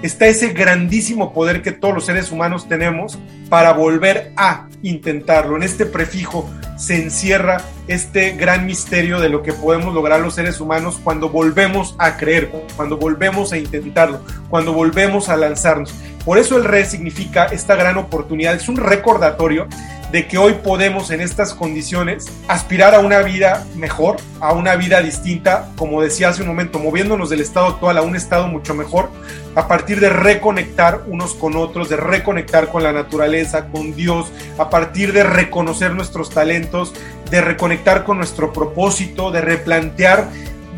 está 0.02 0.26
ese 0.26 0.48
grandísimo 0.48 1.32
poder 1.32 1.62
que 1.62 1.72
todos 1.72 1.94
los 1.94 2.06
seres 2.06 2.30
humanos 2.30 2.68
tenemos 2.68 3.18
para 3.48 3.72
volver 3.72 4.32
a 4.36 4.68
intentarlo. 4.82 5.56
En 5.56 5.62
este 5.62 5.86
prefijo 5.86 6.48
se 6.76 7.02
encierra 7.02 7.60
este 7.88 8.32
gran 8.32 8.66
misterio 8.66 9.18
de 9.18 9.28
lo 9.28 9.42
que 9.42 9.52
podemos 9.52 9.92
lograr 9.94 10.20
los 10.20 10.34
seres 10.34 10.60
humanos 10.60 11.00
cuando 11.02 11.28
volvemos 11.28 11.96
a 11.98 12.16
creer, 12.16 12.50
cuando 12.76 12.96
volvemos 12.96 13.52
a 13.52 13.58
intentarlo, 13.58 14.20
cuando 14.48 14.72
volvemos 14.72 15.28
a 15.28 15.36
lanzarnos. 15.36 15.92
Por 16.24 16.38
eso 16.38 16.56
el 16.56 16.64
re 16.64 16.84
significa 16.84 17.46
esta 17.46 17.74
gran 17.74 17.96
oportunidad, 17.96 18.54
es 18.54 18.68
un 18.68 18.76
recordatorio 18.76 19.66
de 20.12 20.26
que 20.26 20.38
hoy 20.38 20.54
podemos 20.62 21.10
en 21.10 21.20
estas 21.20 21.54
condiciones 21.54 22.26
aspirar 22.48 22.94
a 22.94 23.00
una 23.00 23.20
vida 23.20 23.66
mejor, 23.74 24.16
a 24.40 24.52
una 24.52 24.76
vida 24.76 25.02
distinta, 25.02 25.68
como 25.76 26.00
decía 26.00 26.30
hace 26.30 26.42
un 26.42 26.48
momento, 26.48 26.78
moviéndonos 26.78 27.30
del 27.30 27.40
estado 27.40 27.66
actual 27.66 27.98
a 27.98 28.02
un 28.02 28.16
estado 28.16 28.48
mucho 28.48 28.74
mejor, 28.74 29.10
a 29.54 29.68
partir 29.68 30.00
de 30.00 30.08
reconectar 30.08 31.02
unos 31.06 31.34
con 31.34 31.56
otros, 31.56 31.88
de 31.88 31.96
reconectar 31.96 32.68
con 32.68 32.82
la 32.82 32.92
naturaleza, 32.92 33.66
con 33.66 33.94
Dios, 33.94 34.32
a 34.56 34.70
partir 34.70 35.12
de 35.12 35.24
reconocer 35.24 35.94
nuestros 35.94 36.30
talentos, 36.30 36.94
de 37.30 37.40
reconectar 37.40 38.04
con 38.04 38.16
nuestro 38.16 38.52
propósito, 38.52 39.30
de 39.30 39.42
replantear 39.42 40.28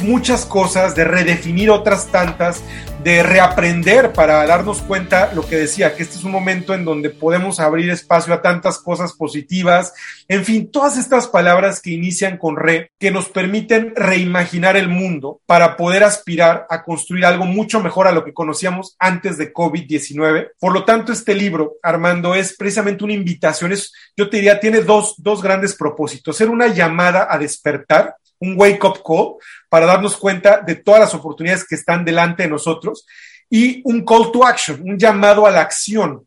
muchas 0.00 0.44
cosas, 0.44 0.94
de 0.94 1.04
redefinir 1.04 1.70
otras 1.70 2.06
tantas, 2.08 2.62
de 3.02 3.22
reaprender 3.22 4.12
para 4.12 4.46
darnos 4.46 4.82
cuenta, 4.82 5.32
lo 5.32 5.46
que 5.46 5.56
decía, 5.56 5.96
que 5.96 6.02
este 6.02 6.18
es 6.18 6.24
un 6.24 6.32
momento 6.32 6.74
en 6.74 6.84
donde 6.84 7.08
podemos 7.08 7.58
abrir 7.58 7.90
espacio 7.90 8.34
a 8.34 8.42
tantas 8.42 8.78
cosas 8.78 9.14
positivas, 9.14 9.94
en 10.28 10.44
fin, 10.44 10.70
todas 10.70 10.98
estas 10.98 11.26
palabras 11.26 11.80
que 11.80 11.90
inician 11.90 12.36
con 12.36 12.56
re, 12.56 12.90
que 12.98 13.10
nos 13.10 13.28
permiten 13.28 13.94
reimaginar 13.96 14.76
el 14.76 14.88
mundo 14.88 15.40
para 15.46 15.76
poder 15.76 16.04
aspirar 16.04 16.66
a 16.68 16.82
construir 16.82 17.24
algo 17.24 17.46
mucho 17.46 17.80
mejor 17.80 18.06
a 18.06 18.12
lo 18.12 18.24
que 18.24 18.34
conocíamos 18.34 18.96
antes 18.98 19.38
de 19.38 19.52
COVID-19. 19.52 20.50
Por 20.58 20.72
lo 20.72 20.84
tanto, 20.84 21.12
este 21.12 21.34
libro, 21.34 21.76
Armando, 21.82 22.34
es 22.34 22.54
precisamente 22.56 23.04
una 23.04 23.14
invitación, 23.14 23.72
es, 23.72 23.92
yo 24.16 24.28
te 24.28 24.36
diría, 24.36 24.60
tiene 24.60 24.82
dos, 24.82 25.14
dos 25.18 25.42
grandes 25.42 25.74
propósitos, 25.74 26.36
ser 26.36 26.50
una 26.50 26.68
llamada 26.68 27.28
a 27.30 27.38
despertar, 27.38 28.16
un 28.40 28.54
wake-up 28.58 29.02
call 29.06 29.36
para 29.68 29.86
darnos 29.86 30.16
cuenta 30.16 30.60
de 30.60 30.76
todas 30.76 31.00
las 31.00 31.14
oportunidades 31.14 31.66
que 31.66 31.76
están 31.76 32.04
delante 32.04 32.42
de 32.42 32.48
nosotros 32.48 33.06
y 33.48 33.82
un 33.84 34.04
call 34.04 34.32
to 34.32 34.44
action, 34.44 34.80
un 34.82 34.98
llamado 34.98 35.46
a 35.46 35.50
la 35.50 35.60
acción 35.60 36.26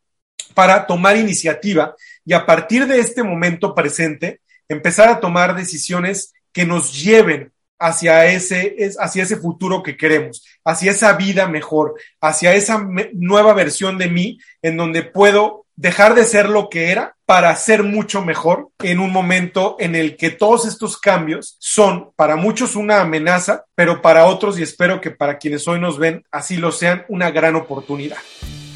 para 0.53 0.85
tomar 0.85 1.17
iniciativa 1.17 1.95
y 2.25 2.33
a 2.33 2.45
partir 2.45 2.87
de 2.87 2.99
este 2.99 3.23
momento 3.23 3.73
presente 3.73 4.41
empezar 4.69 5.09
a 5.09 5.19
tomar 5.19 5.55
decisiones 5.55 6.33
que 6.51 6.65
nos 6.65 6.93
lleven 7.03 7.51
hacia 7.79 8.25
ese, 8.27 8.75
hacia 8.99 9.23
ese 9.23 9.37
futuro 9.37 9.83
que 9.83 9.97
queremos, 9.97 10.43
hacia 10.63 10.91
esa 10.91 11.13
vida 11.13 11.47
mejor, 11.47 11.95
hacia 12.21 12.53
esa 12.53 12.87
nueva 13.13 13.53
versión 13.53 13.97
de 13.97 14.09
mí 14.09 14.39
en 14.61 14.77
donde 14.77 15.03
puedo 15.03 15.65
dejar 15.75 16.13
de 16.13 16.23
ser 16.23 16.49
lo 16.49 16.69
que 16.69 16.91
era 16.91 17.15
para 17.25 17.55
ser 17.55 17.83
mucho 17.83 18.23
mejor 18.23 18.69
en 18.79 18.99
un 18.99 19.11
momento 19.11 19.75
en 19.79 19.95
el 19.95 20.17
que 20.17 20.29
todos 20.29 20.65
estos 20.65 20.97
cambios 20.97 21.55
son 21.59 22.11
para 22.15 22.35
muchos 22.35 22.75
una 22.75 23.01
amenaza, 23.01 23.65
pero 23.75 24.01
para 24.01 24.25
otros, 24.25 24.59
y 24.59 24.63
espero 24.63 25.01
que 25.01 25.11
para 25.11 25.37
quienes 25.37 25.67
hoy 25.67 25.79
nos 25.79 25.97
ven, 25.97 26.23
así 26.31 26.57
lo 26.57 26.71
sean, 26.71 27.05
una 27.09 27.31
gran 27.31 27.55
oportunidad. 27.55 28.17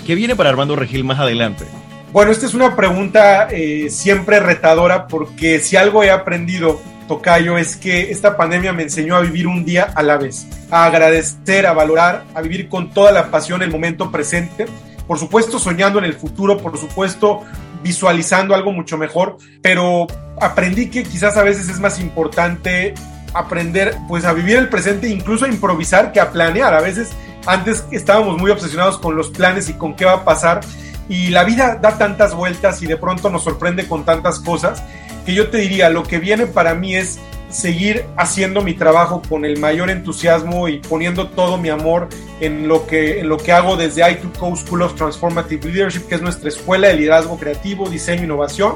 ¿Qué 0.05 0.15
viene 0.15 0.35
para 0.35 0.49
Armando 0.49 0.75
Regil 0.75 1.03
más 1.03 1.19
adelante? 1.19 1.65
Bueno, 2.11 2.31
esta 2.31 2.45
es 2.45 2.53
una 2.53 2.75
pregunta 2.75 3.49
eh, 3.51 3.89
siempre 3.89 4.39
retadora 4.39 5.07
porque 5.07 5.59
si 5.59 5.75
algo 5.75 6.03
he 6.03 6.09
aprendido 6.09 6.81
Tocayo, 7.07 7.57
es 7.57 7.75
que 7.75 8.11
esta 8.11 8.37
pandemia 8.37 8.73
me 8.73 8.83
enseñó 8.83 9.15
a 9.15 9.21
vivir 9.21 9.47
un 9.47 9.65
día 9.65 9.91
a 9.95 10.03
la 10.03 10.17
vez, 10.17 10.45
a 10.69 10.85
agradecer, 10.85 11.65
a 11.65 11.73
valorar, 11.73 12.25
a 12.35 12.41
vivir 12.41 12.69
con 12.69 12.91
toda 12.91 13.11
la 13.11 13.31
pasión 13.31 13.61
el 13.61 13.71
momento 13.71 14.11
presente 14.11 14.65
por 15.07 15.17
supuesto 15.17 15.57
soñando 15.57 15.99
en 15.99 16.05
el 16.05 16.13
futuro, 16.13 16.57
por 16.57 16.77
supuesto 16.77 17.41
visualizando 17.81 18.53
algo 18.53 18.73
mucho 18.73 18.97
mejor, 18.97 19.37
pero 19.61 20.07
aprendí 20.41 20.89
que 20.89 21.03
quizás 21.03 21.37
a 21.37 21.43
veces 21.43 21.69
es 21.69 21.79
más 21.79 21.99
importante 21.99 22.93
aprender 23.33 23.95
pues 24.07 24.25
a 24.25 24.33
vivir 24.33 24.57
el 24.57 24.67
presente, 24.67 25.07
incluso 25.07 25.45
a 25.45 25.47
improvisar 25.47 26.11
que 26.11 26.19
a 26.19 26.31
planear. 26.31 26.73
A 26.73 26.81
veces 26.81 27.11
antes 27.45 27.85
estábamos 27.91 28.37
muy 28.37 28.51
obsesionados 28.51 28.97
con 28.97 29.15
los 29.15 29.29
planes 29.29 29.69
y 29.69 29.73
con 29.73 29.95
qué 29.95 30.05
va 30.05 30.13
a 30.13 30.25
pasar 30.25 30.59
y 31.07 31.29
la 31.29 31.45
vida 31.45 31.79
da 31.81 31.97
tantas 31.97 32.35
vueltas 32.35 32.81
y 32.81 32.85
de 32.85 32.97
pronto 32.97 33.29
nos 33.29 33.45
sorprende 33.45 33.87
con 33.87 34.03
tantas 34.03 34.39
cosas 34.39 34.83
que 35.27 35.33
yo 35.33 35.49
te 35.49 35.57
diría, 35.57 35.89
lo 35.89 36.03
que 36.03 36.19
viene 36.19 36.47
para 36.47 36.73
mí 36.73 36.95
es 36.95 37.19
seguir 37.49 38.05
haciendo 38.15 38.61
mi 38.61 38.73
trabajo 38.75 39.21
con 39.27 39.43
el 39.43 39.59
mayor 39.59 39.89
entusiasmo 39.89 40.69
y 40.69 40.77
poniendo 40.77 41.27
todo 41.27 41.57
mi 41.57 41.67
amor 41.67 42.07
en 42.39 42.69
lo 42.69 42.87
que, 42.87 43.19
en 43.19 43.27
lo 43.27 43.35
que 43.35 43.51
hago 43.51 43.75
desde 43.75 44.03
I2Co 44.03 44.55
School 44.55 44.83
of 44.83 44.95
Transformative 44.95 45.69
Leadership, 45.69 46.07
que 46.07 46.15
es 46.15 46.21
nuestra 46.21 46.47
escuela 46.47 46.87
de 46.87 46.93
liderazgo 46.93 47.37
creativo, 47.37 47.89
diseño 47.89 48.21
e 48.21 48.23
innovación, 48.23 48.75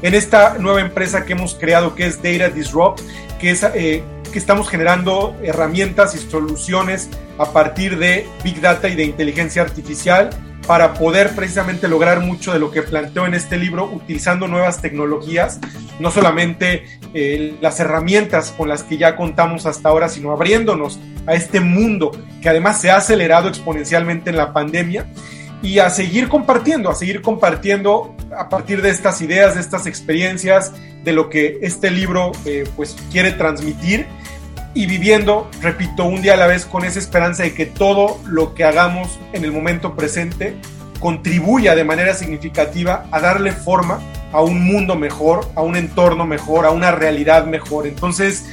en 0.00 0.14
esta 0.14 0.56
nueva 0.56 0.80
empresa 0.80 1.26
que 1.26 1.34
hemos 1.34 1.56
creado 1.56 1.94
que 1.94 2.06
es 2.06 2.22
Data 2.22 2.48
Disrupt, 2.48 3.02
que 3.38 3.50
es... 3.50 3.62
Eh, 3.62 4.02
que 4.32 4.38
estamos 4.38 4.66
generando 4.66 5.36
herramientas 5.42 6.14
y 6.14 6.18
soluciones 6.18 7.10
a 7.36 7.52
partir 7.52 7.98
de 7.98 8.26
Big 8.42 8.62
Data 8.62 8.88
y 8.88 8.94
de 8.94 9.04
inteligencia 9.04 9.60
artificial 9.60 10.30
para 10.66 10.94
poder 10.94 11.34
precisamente 11.34 11.88
lograr 11.88 12.20
mucho 12.20 12.52
de 12.52 12.58
lo 12.58 12.70
que 12.70 12.82
planteo 12.82 13.26
en 13.26 13.34
este 13.34 13.56
libro 13.56 13.86
utilizando 13.86 14.46
nuevas 14.46 14.80
tecnologías, 14.80 15.58
no 15.98 16.10
solamente 16.10 16.84
eh, 17.14 17.56
las 17.60 17.80
herramientas 17.80 18.54
con 18.56 18.68
las 18.68 18.82
que 18.82 18.96
ya 18.96 19.16
contamos 19.16 19.66
hasta 19.66 19.88
ahora, 19.88 20.08
sino 20.08 20.32
abriéndonos 20.32 21.00
a 21.26 21.34
este 21.34 21.60
mundo 21.60 22.10
que 22.40 22.48
además 22.48 22.80
se 22.80 22.90
ha 22.90 22.96
acelerado 22.96 23.48
exponencialmente 23.48 24.30
en 24.30 24.36
la 24.36 24.52
pandemia 24.52 25.06
y 25.62 25.78
a 25.78 25.90
seguir 25.90 26.28
compartiendo, 26.28 26.90
a 26.90 26.94
seguir 26.94 27.22
compartiendo 27.22 28.16
a 28.36 28.48
partir 28.48 28.82
de 28.82 28.90
estas 28.90 29.20
ideas, 29.20 29.54
de 29.54 29.60
estas 29.60 29.86
experiencias, 29.86 30.72
de 31.04 31.12
lo 31.12 31.28
que 31.28 31.58
este 31.62 31.90
libro 31.90 32.32
eh, 32.44 32.64
pues 32.76 32.96
quiere 33.10 33.32
transmitir 33.32 34.06
y 34.74 34.86
viviendo, 34.86 35.50
repito, 35.60 36.04
un 36.04 36.22
día 36.22 36.34
a 36.34 36.36
la 36.36 36.46
vez 36.46 36.64
con 36.64 36.84
esa 36.84 36.98
esperanza 36.98 37.42
de 37.42 37.54
que 37.54 37.66
todo 37.66 38.18
lo 38.26 38.54
que 38.54 38.64
hagamos 38.64 39.18
en 39.32 39.44
el 39.44 39.52
momento 39.52 39.94
presente 39.94 40.56
contribuya 40.98 41.74
de 41.74 41.84
manera 41.84 42.14
significativa 42.14 43.06
a 43.10 43.20
darle 43.20 43.52
forma 43.52 44.00
a 44.32 44.40
un 44.40 44.64
mundo 44.64 44.94
mejor, 44.94 45.46
a 45.54 45.62
un 45.62 45.76
entorno 45.76 46.24
mejor, 46.24 46.64
a 46.64 46.70
una 46.70 46.90
realidad 46.90 47.44
mejor. 47.44 47.86
Entonces, 47.86 48.46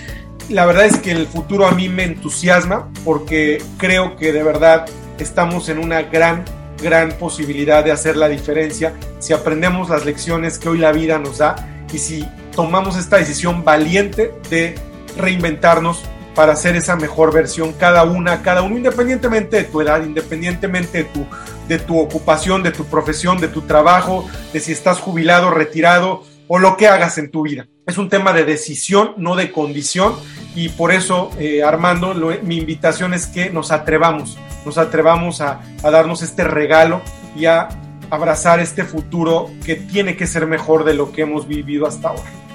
la 0.49 0.65
verdad 0.65 0.86
es 0.86 0.97
que 0.97 1.12
el 1.12 1.27
futuro 1.27 1.67
a 1.67 1.71
mí 1.71 1.88
me 1.89 2.03
entusiasma 2.03 2.89
porque 3.05 3.62
creo 3.77 4.17
que 4.17 4.34
de 4.34 4.43
verdad 4.43 4.88
estamos 5.19 5.69
en 5.69 5.77
una 5.77 6.01
gran, 6.01 6.43
gran 6.82 7.12
posibilidad 7.13 7.84
de 7.84 7.91
hacer 7.91 8.17
la 8.17 8.27
diferencia 8.27 8.93
si 9.19 9.32
aprendemos 9.34 9.89
las 9.89 10.05
lecciones 10.05 10.58
que 10.58 10.69
hoy 10.69 10.79
la 10.79 10.91
vida 10.91 11.19
nos 11.19 11.38
da 11.38 11.55
y 11.93 11.97
si 11.97 12.27
tomamos 12.55 12.97
esta 12.97 13.17
decisión 13.17 13.63
valiente 13.63 14.34
de 14.49 14.75
reinventarnos 15.19 16.03
para 16.36 16.53
hacer 16.53 16.75
esa 16.75 16.95
mejor 16.95 17.34
versión 17.34 17.73
cada 17.73 18.03
una, 18.03 18.41
cada 18.41 18.62
uno, 18.62 18.77
independientemente 18.77 19.58
de 19.58 19.63
tu 19.65 19.82
edad, 19.82 20.03
independientemente 20.03 20.99
de 20.99 21.03
tu, 21.03 21.25
de 21.67 21.79
tu 21.79 21.99
ocupación, 21.99 22.63
de 22.63 22.71
tu 22.71 22.86
profesión, 22.86 23.39
de 23.39 23.47
tu 23.47 23.63
trabajo, 23.63 24.27
de 24.53 24.60
si 24.60 24.71
estás 24.71 24.99
jubilado, 24.99 25.51
retirado 25.51 26.23
o 26.47 26.58
lo 26.58 26.77
que 26.77 26.88
hagas 26.88 27.17
en 27.17 27.29
tu 27.29 27.43
vida. 27.43 27.67
Es 27.86 27.97
un 27.97 28.10
tema 28.10 28.34
de 28.34 28.45
decisión, 28.45 29.13
no 29.17 29.36
de 29.36 29.51
condición, 29.51 30.15
y 30.55 30.69
por 30.69 30.91
eso, 30.91 31.29
eh, 31.39 31.63
Armando, 31.63 32.13
mi 32.43 32.58
invitación 32.58 33.13
es 33.13 33.27
que 33.27 33.49
nos 33.49 33.71
atrevamos, 33.71 34.38
nos 34.65 34.77
atrevamos 34.77 35.41
a, 35.41 35.62
a 35.84 35.91
darnos 35.91 36.21
este 36.21 36.43
regalo 36.43 37.01
y 37.36 37.45
a 37.45 37.69
abrazar 38.10 38.60
este 38.60 38.84
futuro 38.84 39.49
que 39.65 39.75
tiene 39.75 40.17
que 40.17 40.25
ser 40.25 40.47
mejor 40.47 40.84
de 40.84 40.93
lo 40.93 41.12
que 41.12 41.21
hemos 41.21 41.47
vivido 41.47 41.86
hasta 41.86 42.10
ahora. 42.10 42.48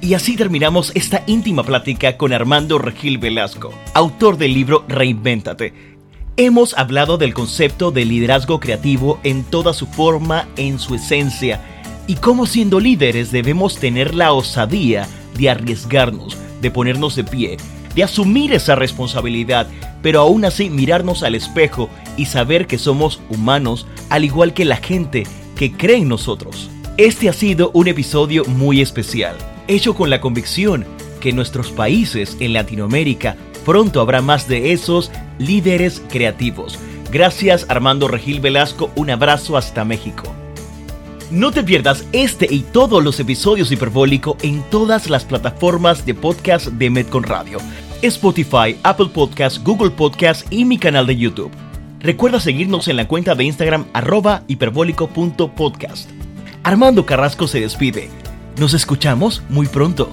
Y 0.00 0.14
así 0.14 0.36
terminamos 0.36 0.92
esta 0.94 1.24
íntima 1.26 1.64
plática 1.64 2.16
con 2.16 2.32
Armando 2.32 2.78
Regil 2.78 3.18
Velasco, 3.18 3.74
autor 3.94 4.38
del 4.38 4.54
libro 4.54 4.84
Reinvéntate. 4.86 5.98
Hemos 6.36 6.78
hablado 6.78 7.18
del 7.18 7.34
concepto 7.34 7.90
de 7.90 8.04
liderazgo 8.04 8.60
creativo 8.60 9.18
en 9.24 9.42
toda 9.42 9.74
su 9.74 9.86
forma, 9.86 10.46
en 10.56 10.78
su 10.78 10.94
esencia, 10.94 11.60
y 12.06 12.14
cómo 12.14 12.46
siendo 12.46 12.78
líderes 12.78 13.32
debemos 13.32 13.80
tener 13.80 14.14
la 14.14 14.32
osadía 14.32 15.08
de 15.36 15.50
arriesgarnos, 15.50 16.38
de 16.62 16.70
ponernos 16.70 17.16
de 17.16 17.24
pie, 17.24 17.56
de 17.96 18.04
asumir 18.04 18.52
esa 18.52 18.76
responsabilidad, 18.76 19.66
pero 20.00 20.20
aún 20.20 20.44
así 20.44 20.70
mirarnos 20.70 21.24
al 21.24 21.34
espejo 21.34 21.90
y 22.16 22.26
saber 22.26 22.68
que 22.68 22.78
somos 22.78 23.20
humanos 23.30 23.88
al 24.10 24.24
igual 24.24 24.54
que 24.54 24.64
la 24.64 24.76
gente 24.76 25.24
que 25.56 25.72
cree 25.72 25.96
en 25.96 26.08
nosotros. 26.08 26.70
Este 26.98 27.28
ha 27.28 27.32
sido 27.32 27.72
un 27.74 27.88
episodio 27.88 28.44
muy 28.44 28.80
especial 28.80 29.36
hecho 29.68 29.94
con 29.94 30.10
la 30.10 30.20
convicción 30.20 30.84
que 31.20 31.30
en 31.30 31.36
nuestros 31.36 31.70
países 31.70 32.36
en 32.40 32.52
Latinoamérica 32.52 33.36
pronto 33.64 34.00
habrá 34.00 34.22
más 34.22 34.48
de 34.48 34.72
esos 34.72 35.10
líderes 35.38 36.02
creativos. 36.08 36.78
Gracias 37.12 37.66
Armando 37.68 38.08
Regil 38.08 38.40
Velasco, 38.40 38.90
un 38.96 39.10
abrazo 39.10 39.56
hasta 39.56 39.84
México. 39.84 40.34
No 41.30 41.50
te 41.52 41.62
pierdas 41.62 42.06
este 42.12 42.46
y 42.50 42.60
todos 42.60 43.04
los 43.04 43.20
episodios 43.20 43.70
Hiperbólico 43.70 44.38
en 44.42 44.62
todas 44.70 45.10
las 45.10 45.24
plataformas 45.24 46.06
de 46.06 46.14
podcast 46.14 46.68
de 46.68 46.88
Medcon 46.88 47.22
Radio, 47.22 47.58
Spotify, 48.00 48.76
Apple 48.82 49.08
Podcasts, 49.12 49.62
Google 49.62 49.90
Podcasts 49.90 50.46
y 50.50 50.64
mi 50.64 50.78
canal 50.78 51.06
de 51.06 51.16
YouTube. 51.16 51.50
Recuerda 52.00 52.40
seguirnos 52.40 52.88
en 52.88 52.96
la 52.96 53.08
cuenta 53.08 53.34
de 53.34 53.44
Instagram 53.44 53.86
arroba 53.92 54.44
hiperbólico.podcast. 54.46 56.08
Armando 56.62 57.04
Carrasco 57.04 57.46
se 57.46 57.60
despide. 57.60 58.08
Nos 58.58 58.74
escuchamos 58.74 59.40
muy 59.48 59.68
pronto. 59.68 60.10